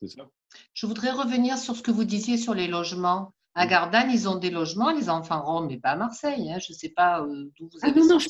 [0.00, 0.30] C'est ça?
[0.74, 3.33] Je voudrais revenir sur ce que vous disiez sur les logements.
[3.56, 6.50] À Gardanne, ils ont des logements, les enfants ronds, mais pas à Marseille.
[6.50, 6.58] Hein.
[6.58, 8.28] Je ne sais pas euh, d'où vous ah, non, non, je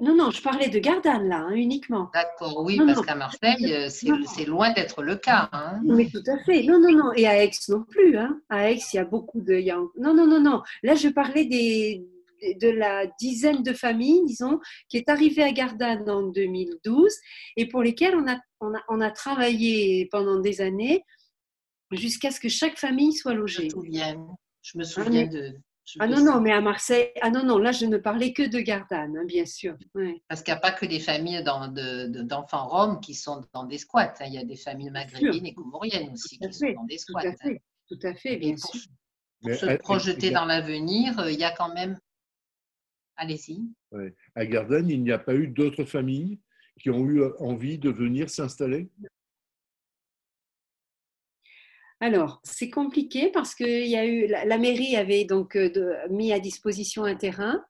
[0.00, 2.10] non, non, je parlais de Gardanne, là, hein, uniquement.
[2.14, 5.50] D'accord, oui, parce qu'à Marseille, euh, c'est loin d'être le cas.
[5.52, 5.80] Hein.
[5.84, 6.62] Oui, tout à fait.
[6.62, 7.12] Non, non, non.
[7.14, 8.16] Et à Aix non plus.
[8.16, 8.40] Hein.
[8.48, 9.60] À Aix, il y a beaucoup de.
[10.00, 10.62] Non, non, non, non.
[10.82, 12.06] Là, je parlais des,
[12.42, 17.12] de la dizaine de familles, disons, qui est arrivée à Gardanne en 2012
[17.56, 21.04] et pour lesquelles on a, on a, on a travaillé pendant des années
[21.96, 23.68] jusqu'à ce que chaque famille soit logée.
[23.70, 24.26] Je me souviens,
[24.62, 25.54] je me souviens de.
[25.98, 28.60] ah non, non, mais à Marseille, ah non, non, là je ne parlais que de
[28.60, 29.76] Gardanne, hein, bien sûr.
[30.28, 34.14] Parce qu'il n'y a pas que des familles d'enfants roms qui sont dans des squats.
[34.20, 34.26] Hein.
[34.26, 37.22] Il y a des familles maghrébines et comoriennes aussi qui sont dans des squats.
[37.22, 38.90] Tout à fait, tout à fait bien pour, sûr.
[39.40, 41.98] Pour se projeter dans l'avenir, euh, il y a quand même.
[43.16, 43.62] Allez-y.
[44.36, 46.38] À Gardanne, il n'y a pas eu d'autres familles
[46.78, 48.88] qui ont eu envie de venir s'installer?
[52.00, 53.64] Alors, c'est compliqué parce que
[54.46, 57.64] la, mairie avait donc euh, mis à disposition un terrain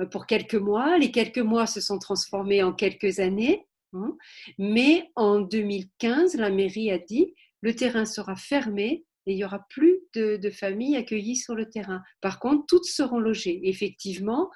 [0.00, 0.98] euh, pour quelques mois.
[0.98, 3.66] Les quelques mois se sont transformés en quelques années.
[3.94, 4.16] Hein.
[4.58, 9.66] Mais en 2015, la mairie a dit le terrain sera fermé et il n'y aura
[9.70, 12.02] plus de, familles accueillies sur le terrain.
[12.20, 13.60] Par contre, toutes seront logées.
[13.62, 14.50] Effectivement,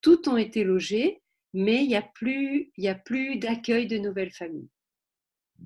[0.00, 1.20] toutes ont été logées,
[1.52, 1.96] mais il n'y
[2.88, 4.70] a plus d'accueil de nouvelles familles.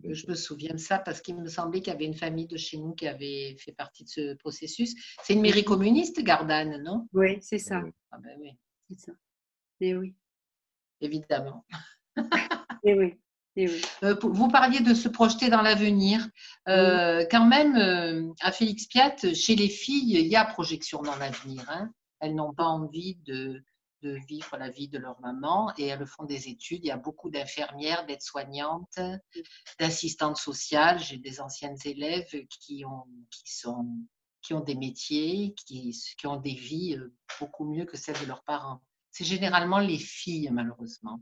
[0.05, 2.57] Je me souviens de ça parce qu'il me semblait qu'il y avait une famille de
[2.57, 4.95] chez nous qui avait fait partie de ce processus.
[5.23, 7.09] C'est une mairie communiste, Gardanne, non?
[7.13, 7.83] Oui, c'est ça.
[8.11, 8.51] Ah ben oui.
[8.89, 9.13] C'est ça.
[9.81, 10.15] Et oui.
[11.01, 11.65] Évidemment.
[12.85, 13.19] Et oui.
[14.03, 16.27] Euh, vous parliez de se projeter dans l'avenir.
[16.69, 21.17] Euh, quand même, euh, à Félix Piat, chez les filles, il y a projection dans
[21.17, 21.65] l'avenir.
[21.69, 21.91] Hein.
[22.21, 23.63] Elles n'ont pas envie de,
[24.03, 26.85] de vivre la vie de leur maman et elles font des études.
[26.85, 28.99] Il y a beaucoup d'infirmières, d'aides-soignantes,
[29.79, 30.99] d'assistantes sociales.
[30.99, 33.87] J'ai des anciennes élèves qui ont, qui sont,
[34.43, 38.27] qui ont des métiers, qui, qui ont des vies euh, beaucoup mieux que celles de
[38.27, 38.83] leurs parents.
[39.11, 41.21] C'est généralement les filles, malheureusement.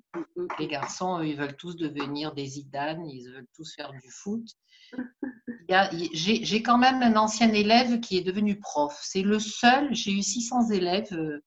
[0.59, 4.45] Les garçons, ils veulent tous devenir des idanes, ils veulent tous faire du foot.
[6.12, 8.99] J'ai quand même un ancien élève qui est devenu prof.
[9.03, 11.43] C'est le seul, j'ai eu 600 élèves euh,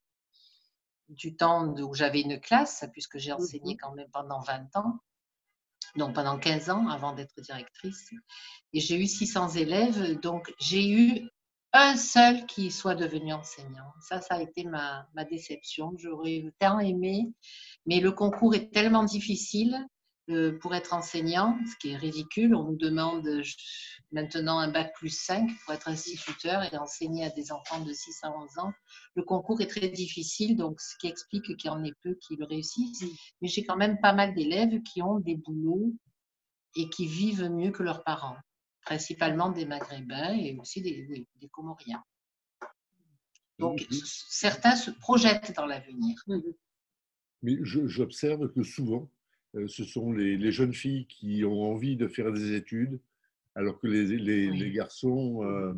[1.10, 3.78] du temps où j'avais une classe, puisque j'ai enseigné mhm.
[3.80, 4.98] quand même pendant 20 ans,
[5.96, 8.10] donc pendant 15 ans avant d'être directrice.
[8.72, 11.28] Et j'ai eu 600 élèves, donc j'ai eu
[11.72, 13.92] un seul qui soit devenu enseignant.
[14.00, 15.92] Ça, ça a été ma, ma déception.
[15.98, 17.32] J'aurais tant aimé,
[17.86, 19.86] mais le concours est tellement difficile
[20.30, 22.54] euh, pour être enseignant, ce qui est ridicule.
[22.54, 23.28] On nous demande
[24.12, 28.20] maintenant un bac plus 5 pour être instituteur et enseigner à des enfants de 6
[28.22, 28.72] à 11 ans.
[29.14, 32.36] Le concours est très difficile, donc ce qui explique qu'il y en ait peu qui
[32.36, 33.04] le réussissent.
[33.40, 35.92] Mais j'ai quand même pas mal d'élèves qui ont des boulots
[36.76, 38.36] et qui vivent mieux que leurs parents,
[38.82, 42.02] principalement des Maghrébins et aussi des, des Comoriens.
[43.58, 46.16] Donc, certains se projettent dans l'avenir.
[47.42, 49.10] Mais j'observe que souvent,
[49.66, 53.00] ce sont les, jeunes filles qui ont envie de faire des études,
[53.54, 55.72] alors que les, garçons euh,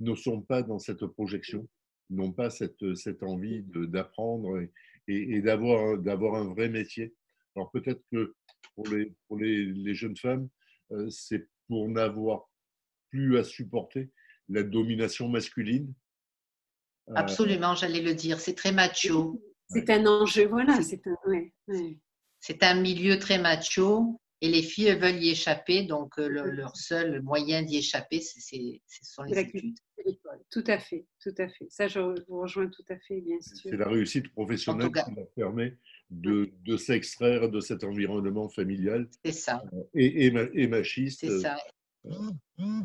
[0.00, 1.66] ne sont pas dans cette projection,
[2.10, 4.62] n'ont pas cette, cette envie d'apprendre
[5.08, 7.14] et, d'avoir un vrai métier.
[7.56, 8.34] Alors peut-être que
[8.74, 10.48] pour les, pour les, jeunes femmes,
[10.92, 12.48] euh, c'est pour n'avoir
[13.10, 14.10] plus à supporter
[14.48, 15.92] la domination masculine.
[17.08, 18.40] Euh, Absolument, j'allais le dire.
[18.40, 19.42] C'est très macho.
[19.68, 20.80] C'est un enjeu, voilà.
[20.82, 21.14] C'est un,
[22.40, 25.82] c'est un milieu très macho et les filles veulent y échapper.
[25.82, 28.40] Donc, euh, leur seul moyen d'y échapper, c'est,
[28.86, 29.76] ce sont les études.
[30.50, 31.66] Tout à fait, tout à fait.
[31.68, 33.70] Ça, je vous rejoins tout à fait, bien sûr.
[33.70, 35.76] C'est la réussite professionnelle qui leur permet
[36.10, 39.08] de, de, s'extraire de cet environnement familial.
[39.24, 39.62] C'est ça.
[39.74, 41.20] Euh, et, et, machiste.
[41.20, 41.56] C'est ça.
[42.06, 42.80] Euh,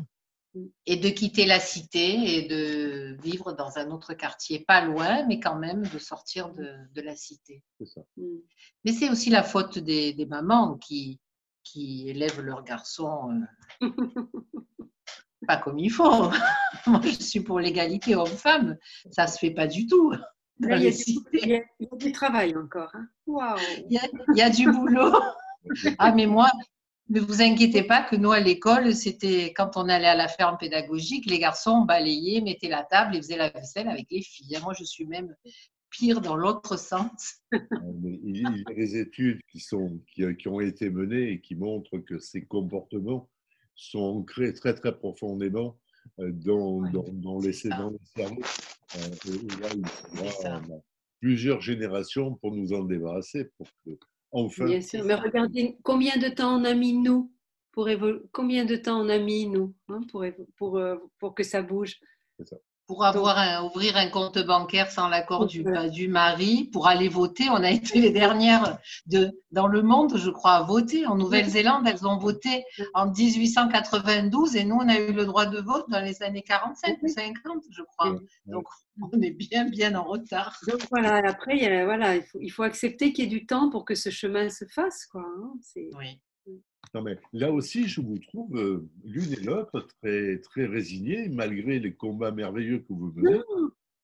[0.86, 5.40] et de quitter la cité et de vivre dans un autre quartier, pas loin, mais
[5.40, 7.62] quand même de sortir de, de la cité.
[7.84, 8.02] Ça.
[8.16, 8.38] Mm.
[8.84, 11.20] Mais c'est aussi la faute des, des, mamans qui,
[11.62, 13.30] qui élèvent leurs garçons
[13.82, 13.90] euh,
[15.46, 16.30] pas comme il faut.
[16.86, 18.76] Moi, je suis pour l'égalité homme-femme.
[19.10, 20.12] Ça se fait pas du tout.
[20.60, 22.94] il, y a du, travail encore.
[22.94, 23.08] Hein.
[23.90, 24.00] il,
[24.36, 25.12] y a, du boulot.
[25.98, 26.48] ah, mais moi,
[27.10, 30.56] ne vous inquiétez pas que nous, à l'école, c'était quand on allait à la ferme
[30.58, 34.58] pédagogique, les garçons balayaient, mettaient la table et faisaient la vaisselle avec les filles.
[34.62, 35.34] Moi, je suis même
[35.90, 37.42] pire dans l'autre sens.
[37.52, 37.58] Ah,
[38.02, 42.18] il y a des études qui, sont, qui, ont été menées et qui montrent que
[42.18, 43.28] ces comportements
[43.74, 45.78] sont ancrés très, très profondément
[46.20, 48.42] euh, dans, dans, les, dans les cerveaux.
[48.96, 50.78] Euh,
[51.20, 53.98] plusieurs générations pour nous en débarrasser, pour que
[54.34, 57.30] Bien sûr, mais regardez combien de temps on a mis nous
[57.70, 57.88] pour
[58.32, 60.24] combien de temps on a mis nous hein, pour,
[60.56, 61.98] pour, euh, pour, que ça bouge.
[62.86, 67.48] Pour avoir un, ouvrir un compte bancaire sans l'accord du, du mari, pour aller voter,
[67.48, 71.06] on a été les dernières de, dans le monde, je crois, à voter.
[71.06, 75.60] En Nouvelle-Zélande, elles ont voté en 1892 et nous, on a eu le droit de
[75.60, 78.18] vote dans les années 45 ou 50, je crois.
[78.46, 78.66] Donc,
[79.00, 80.58] on est bien, bien en retard.
[80.68, 83.70] Donc voilà, après, il, voilà, il, faut, il faut accepter qu'il y ait du temps
[83.70, 85.06] pour que ce chemin se fasse.
[85.06, 85.54] Quoi, hein,
[85.98, 86.20] oui.
[86.94, 91.78] Non, mais là aussi, je vous trouve euh, l'une et l'autre très, très résignées, malgré
[91.78, 93.40] les combats merveilleux que vous menez.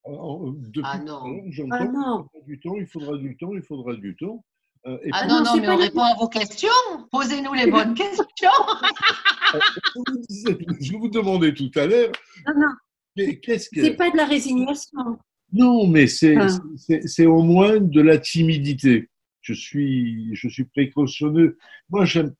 [0.07, 1.43] Depuis ah non.
[1.51, 2.26] j'entends ah non.
[2.47, 4.45] du temps, il faudra du temps, il faudra du temps.
[4.87, 6.70] Euh, ah non, non, mais on répond à vos questions.
[7.11, 8.51] Posez-nous les bonnes questions.
[10.81, 12.12] je vous demandais tout à l'heure.
[12.47, 13.35] Non, non.
[13.43, 13.83] Qu'est-ce que...
[13.83, 15.18] C'est pas de la résignation.
[15.53, 16.37] Non, mais c'est,
[17.05, 19.09] c'est, au moins de la timidité.
[19.41, 21.59] Je suis, je suis précautionneux.
[21.88, 22.34] Moi, j'aime,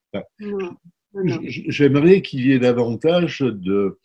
[1.35, 3.99] j'aimerais qu'il y ait davantage de,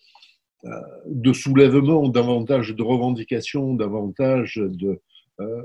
[0.65, 0.69] euh,
[1.05, 4.99] de soulèvement, davantage de revendications, davantage de,
[5.39, 5.63] euh.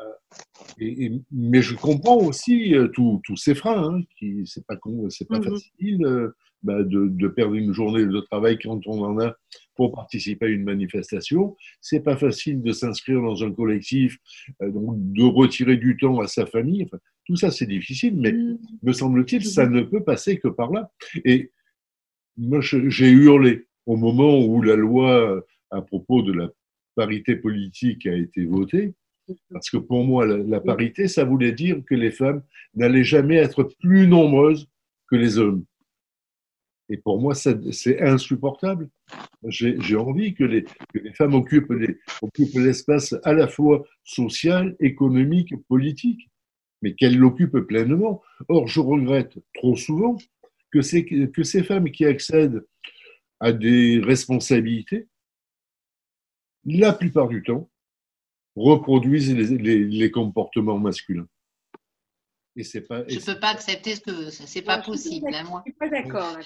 [0.00, 4.76] Euh, mais je comprends aussi tous ces freins, hein, qui c'est pas
[5.10, 5.50] c'est pas mm-hmm.
[5.50, 6.32] facile.
[6.62, 9.34] Bah, de, perdre une journée de travail quand on en a
[9.74, 11.56] pour participer à une manifestation.
[11.80, 14.18] C'est pas facile de s'inscrire dans un collectif,
[14.62, 16.84] euh, donc de retirer du temps à sa famille.
[16.84, 18.58] Enfin, tout ça, c'est difficile, mais mm.
[18.84, 20.88] me semble-t-il, ça ne peut passer que par là.
[21.24, 21.50] Et
[22.36, 26.48] moi, j'ai hurlé au moment où la loi à propos de la
[26.94, 28.94] parité politique a été votée.
[29.50, 32.42] Parce que pour moi, la parité, ça voulait dire que les femmes
[32.74, 34.68] n'allaient jamais être plus nombreuses
[35.08, 35.64] que les hommes.
[36.92, 38.90] Et pour moi, c'est insupportable.
[39.48, 40.66] J'ai envie que les,
[41.14, 41.72] femmes occupent
[42.54, 46.28] l'espace à la fois social, économique, politique,
[46.82, 48.20] mais qu'elles l'occupent pleinement.
[48.48, 50.18] Or, je regrette trop souvent
[50.70, 52.62] que, ces femmes qui accèdent
[53.40, 55.08] à des responsabilités,
[56.66, 57.70] la plupart du temps,
[58.54, 61.26] reproduisent les comportements masculins.
[62.56, 65.32] Et c'est pas, je ne peux pas accepter ce que c'est pas possible.
[65.32, 65.62] Je moi.
[65.64, 66.36] suis pas d'accord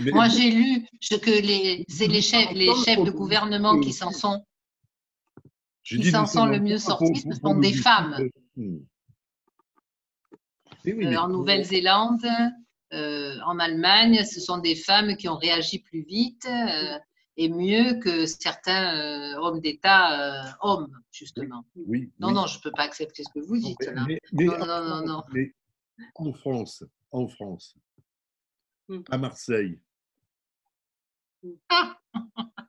[0.00, 4.42] Moi, j'ai lu que les, c'est les chefs, les chefs de gouvernement qui s'en sont,
[5.84, 8.28] qui s'en sont le mieux sortis, ce sont des femmes.
[8.56, 8.78] Hmm.
[10.86, 12.26] Euh, en Nouvelle-Zélande,
[12.92, 16.46] euh, en Allemagne, ce sont des femmes qui ont réagi plus vite.
[16.46, 16.98] Euh,
[17.38, 21.64] et mieux que certains euh, hommes d'État, euh, hommes, justement.
[21.76, 23.80] Oui, non, non, je ne peux pas accepter ce que vous dites.
[23.86, 24.04] là.
[24.32, 25.54] non, non, non, non, Mais
[26.16, 27.76] en France, en France,
[28.88, 29.02] hmm.
[29.08, 29.80] à Marseille.
[31.70, 31.96] Ah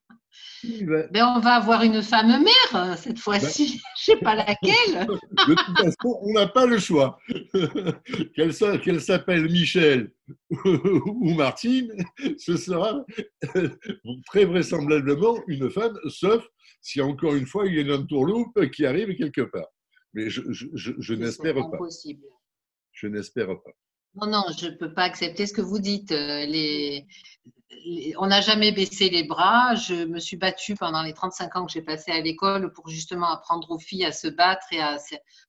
[0.63, 3.63] ben, on va avoir une femme mère euh, cette fois-ci.
[3.63, 5.07] Ben, je ne sais pas laquelle.
[5.47, 7.17] De toute façon, on n'a pas le choix.
[8.35, 10.11] Qu'elle s'appelle Michel
[10.65, 11.91] ou Martine,
[12.37, 13.03] ce sera
[14.27, 16.45] très vraisemblablement une femme, sauf
[16.81, 19.67] si encore une fois il y a une tourloupe qui arrive quelque part.
[20.13, 21.79] Mais je, je n'espère pas.
[22.91, 23.71] Je n'espère pas.
[24.16, 26.12] Non, non, je ne peux pas accepter ce que vous dites.
[26.12, 26.45] Euh,
[28.18, 29.76] on n'a jamais baissé les bras.
[29.76, 33.30] Je me suis battue pendant les 35 ans que j'ai passé à l'école pour justement
[33.30, 34.97] apprendre aux filles à se battre et à,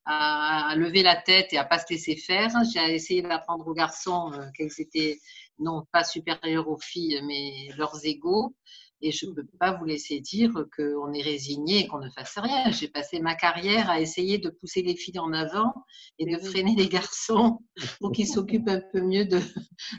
[0.04, 2.50] à, lever la tête et à pas se laisser faire.
[2.72, 5.18] J'ai essayé d'apprendre aux garçons euh, quelles étaient
[5.58, 8.54] non pas supérieurs aux filles, mais leurs égaux.
[9.02, 12.38] Et je ne peux pas vous laisser dire qu'on est résigné et qu'on ne fasse
[12.38, 12.70] rien.
[12.70, 15.72] J'ai passé ma carrière à essayer de pousser les filles en avant
[16.18, 17.60] et de freiner les garçons
[18.00, 19.40] pour qu'ils s'occupent un peu mieux de,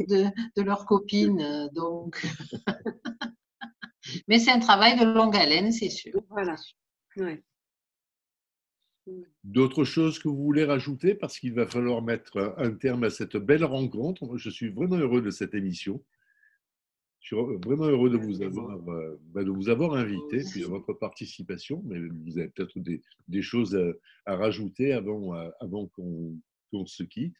[0.07, 0.25] de,
[0.55, 1.69] de leurs copines.
[1.73, 2.23] Donc,
[4.27, 6.13] mais c'est un travail de longue haleine, c'est sûr.
[6.29, 6.55] Voilà.
[7.17, 7.43] Ouais.
[9.43, 11.15] D'autres choses que vous voulez rajouter?
[11.15, 14.37] Parce qu'il va falloir mettre un terme à cette belle rencontre.
[14.37, 16.03] Je suis vraiment heureux de cette émission.
[17.22, 20.65] Je suis vraiment heureux de vous avoir, euh, bah, de vous avoir invité, puis de
[20.65, 21.82] votre participation.
[21.86, 26.36] Mais vous avez peut-être des, des, choses à, à, rajouter avant, euh, avant qu'on
[26.72, 27.36] qu se quitte.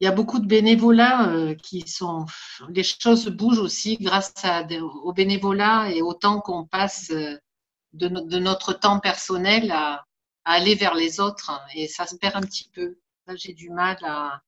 [0.00, 2.26] Il y a beaucoup de bénévolats euh, qui sont.
[2.68, 4.66] Les choses bougent aussi grâce à,
[5.02, 10.04] au bénévolat et au temps qu'on passe de, no, de, notre temps personnel à,
[10.44, 11.58] à, aller vers les autres.
[11.74, 12.98] Et ça se perd un petit peu.
[13.26, 14.42] Là, j'ai du mal à,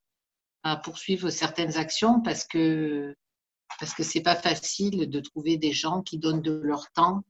[0.63, 3.15] à poursuivre certaines actions parce que
[3.79, 7.23] parce que c'est pas facile de trouver des gens qui donnent de leur temps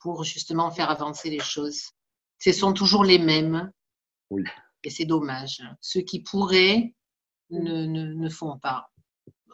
[0.00, 1.90] pour justement faire avancer les choses.
[2.38, 3.70] Ce sont toujours les mêmes.
[4.30, 4.44] Oui.
[4.82, 5.62] Et c'est dommage.
[5.80, 6.94] Ceux qui pourraient
[7.50, 8.90] ne, ne, ne, font pas.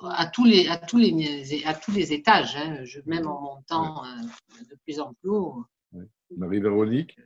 [0.03, 4.05] À tous les, à tous les, à tous les étages, hein, je, même en montant
[4.05, 5.64] euh, de plus en plus haut.
[5.93, 6.05] Oui.
[6.36, 7.18] Marie-Véronique?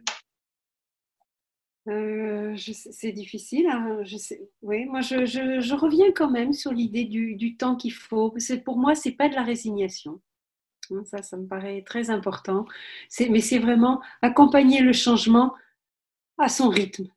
[1.89, 3.67] Euh, c'est difficile.
[3.67, 4.17] Hein, je
[4.63, 8.35] oui, moi, je, reviens quand même sur l'idée du, temps qu'il faut.
[8.65, 10.21] Pour moi, c'est pas de la résignation.
[10.91, 12.67] Hein, ça, ça me paraît très important.
[13.31, 15.55] Mais c'est vraiment accompagner le changement
[16.39, 17.09] à son rythme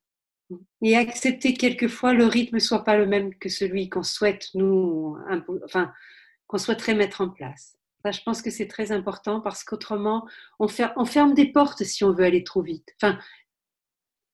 [0.82, 5.18] et accepter quelquefois le rythme soit pas le même que celui qu'on souhaite nous,
[5.66, 5.92] enfin,
[6.48, 7.78] qu'on souhaiterait mettre en place.
[8.10, 10.26] Je pense que c'est très important parce qu'autrement,
[10.60, 12.96] on, ferme des portes si on veut aller trop vite.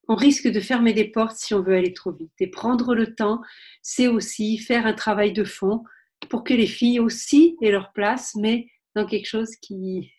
[0.08, 2.34] On risque de fermer des portes si on veut aller trop vite.
[2.40, 3.42] Et prendre le temps,
[3.82, 5.84] c'est aussi faire un travail de fond
[6.30, 10.12] pour que les filles aussi aient leur place, mais dans quelque chose qui...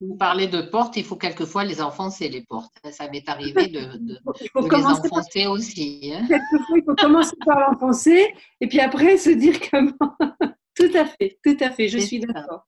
[0.00, 2.74] Vous parlez de portes, il faut quelquefois les enfoncer, les portes.
[2.90, 5.52] Ça m'est arrivé de, de, de les enfoncer par...
[5.52, 6.10] aussi.
[6.14, 6.26] Hein.
[6.26, 10.16] Quelquefois, il faut commencer par l'enfoncer et puis après se dire comment.
[10.74, 12.66] tout à fait, tout à fait, je suis d'accord.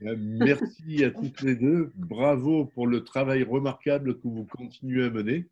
[0.00, 1.92] Merci à toutes les deux.
[1.94, 5.48] Bravo pour le travail remarquable que vous continuez à mener.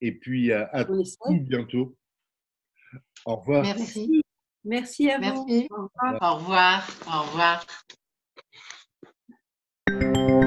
[0.00, 1.04] Et puis à, à tout
[1.40, 1.96] bientôt.
[3.24, 3.62] Au revoir.
[3.62, 4.22] Merci.
[4.64, 5.46] Merci à vous.
[5.46, 5.68] Merci.
[5.70, 6.22] Au revoir.
[6.22, 6.86] Au revoir.
[7.06, 7.22] Au
[9.88, 10.39] revoir.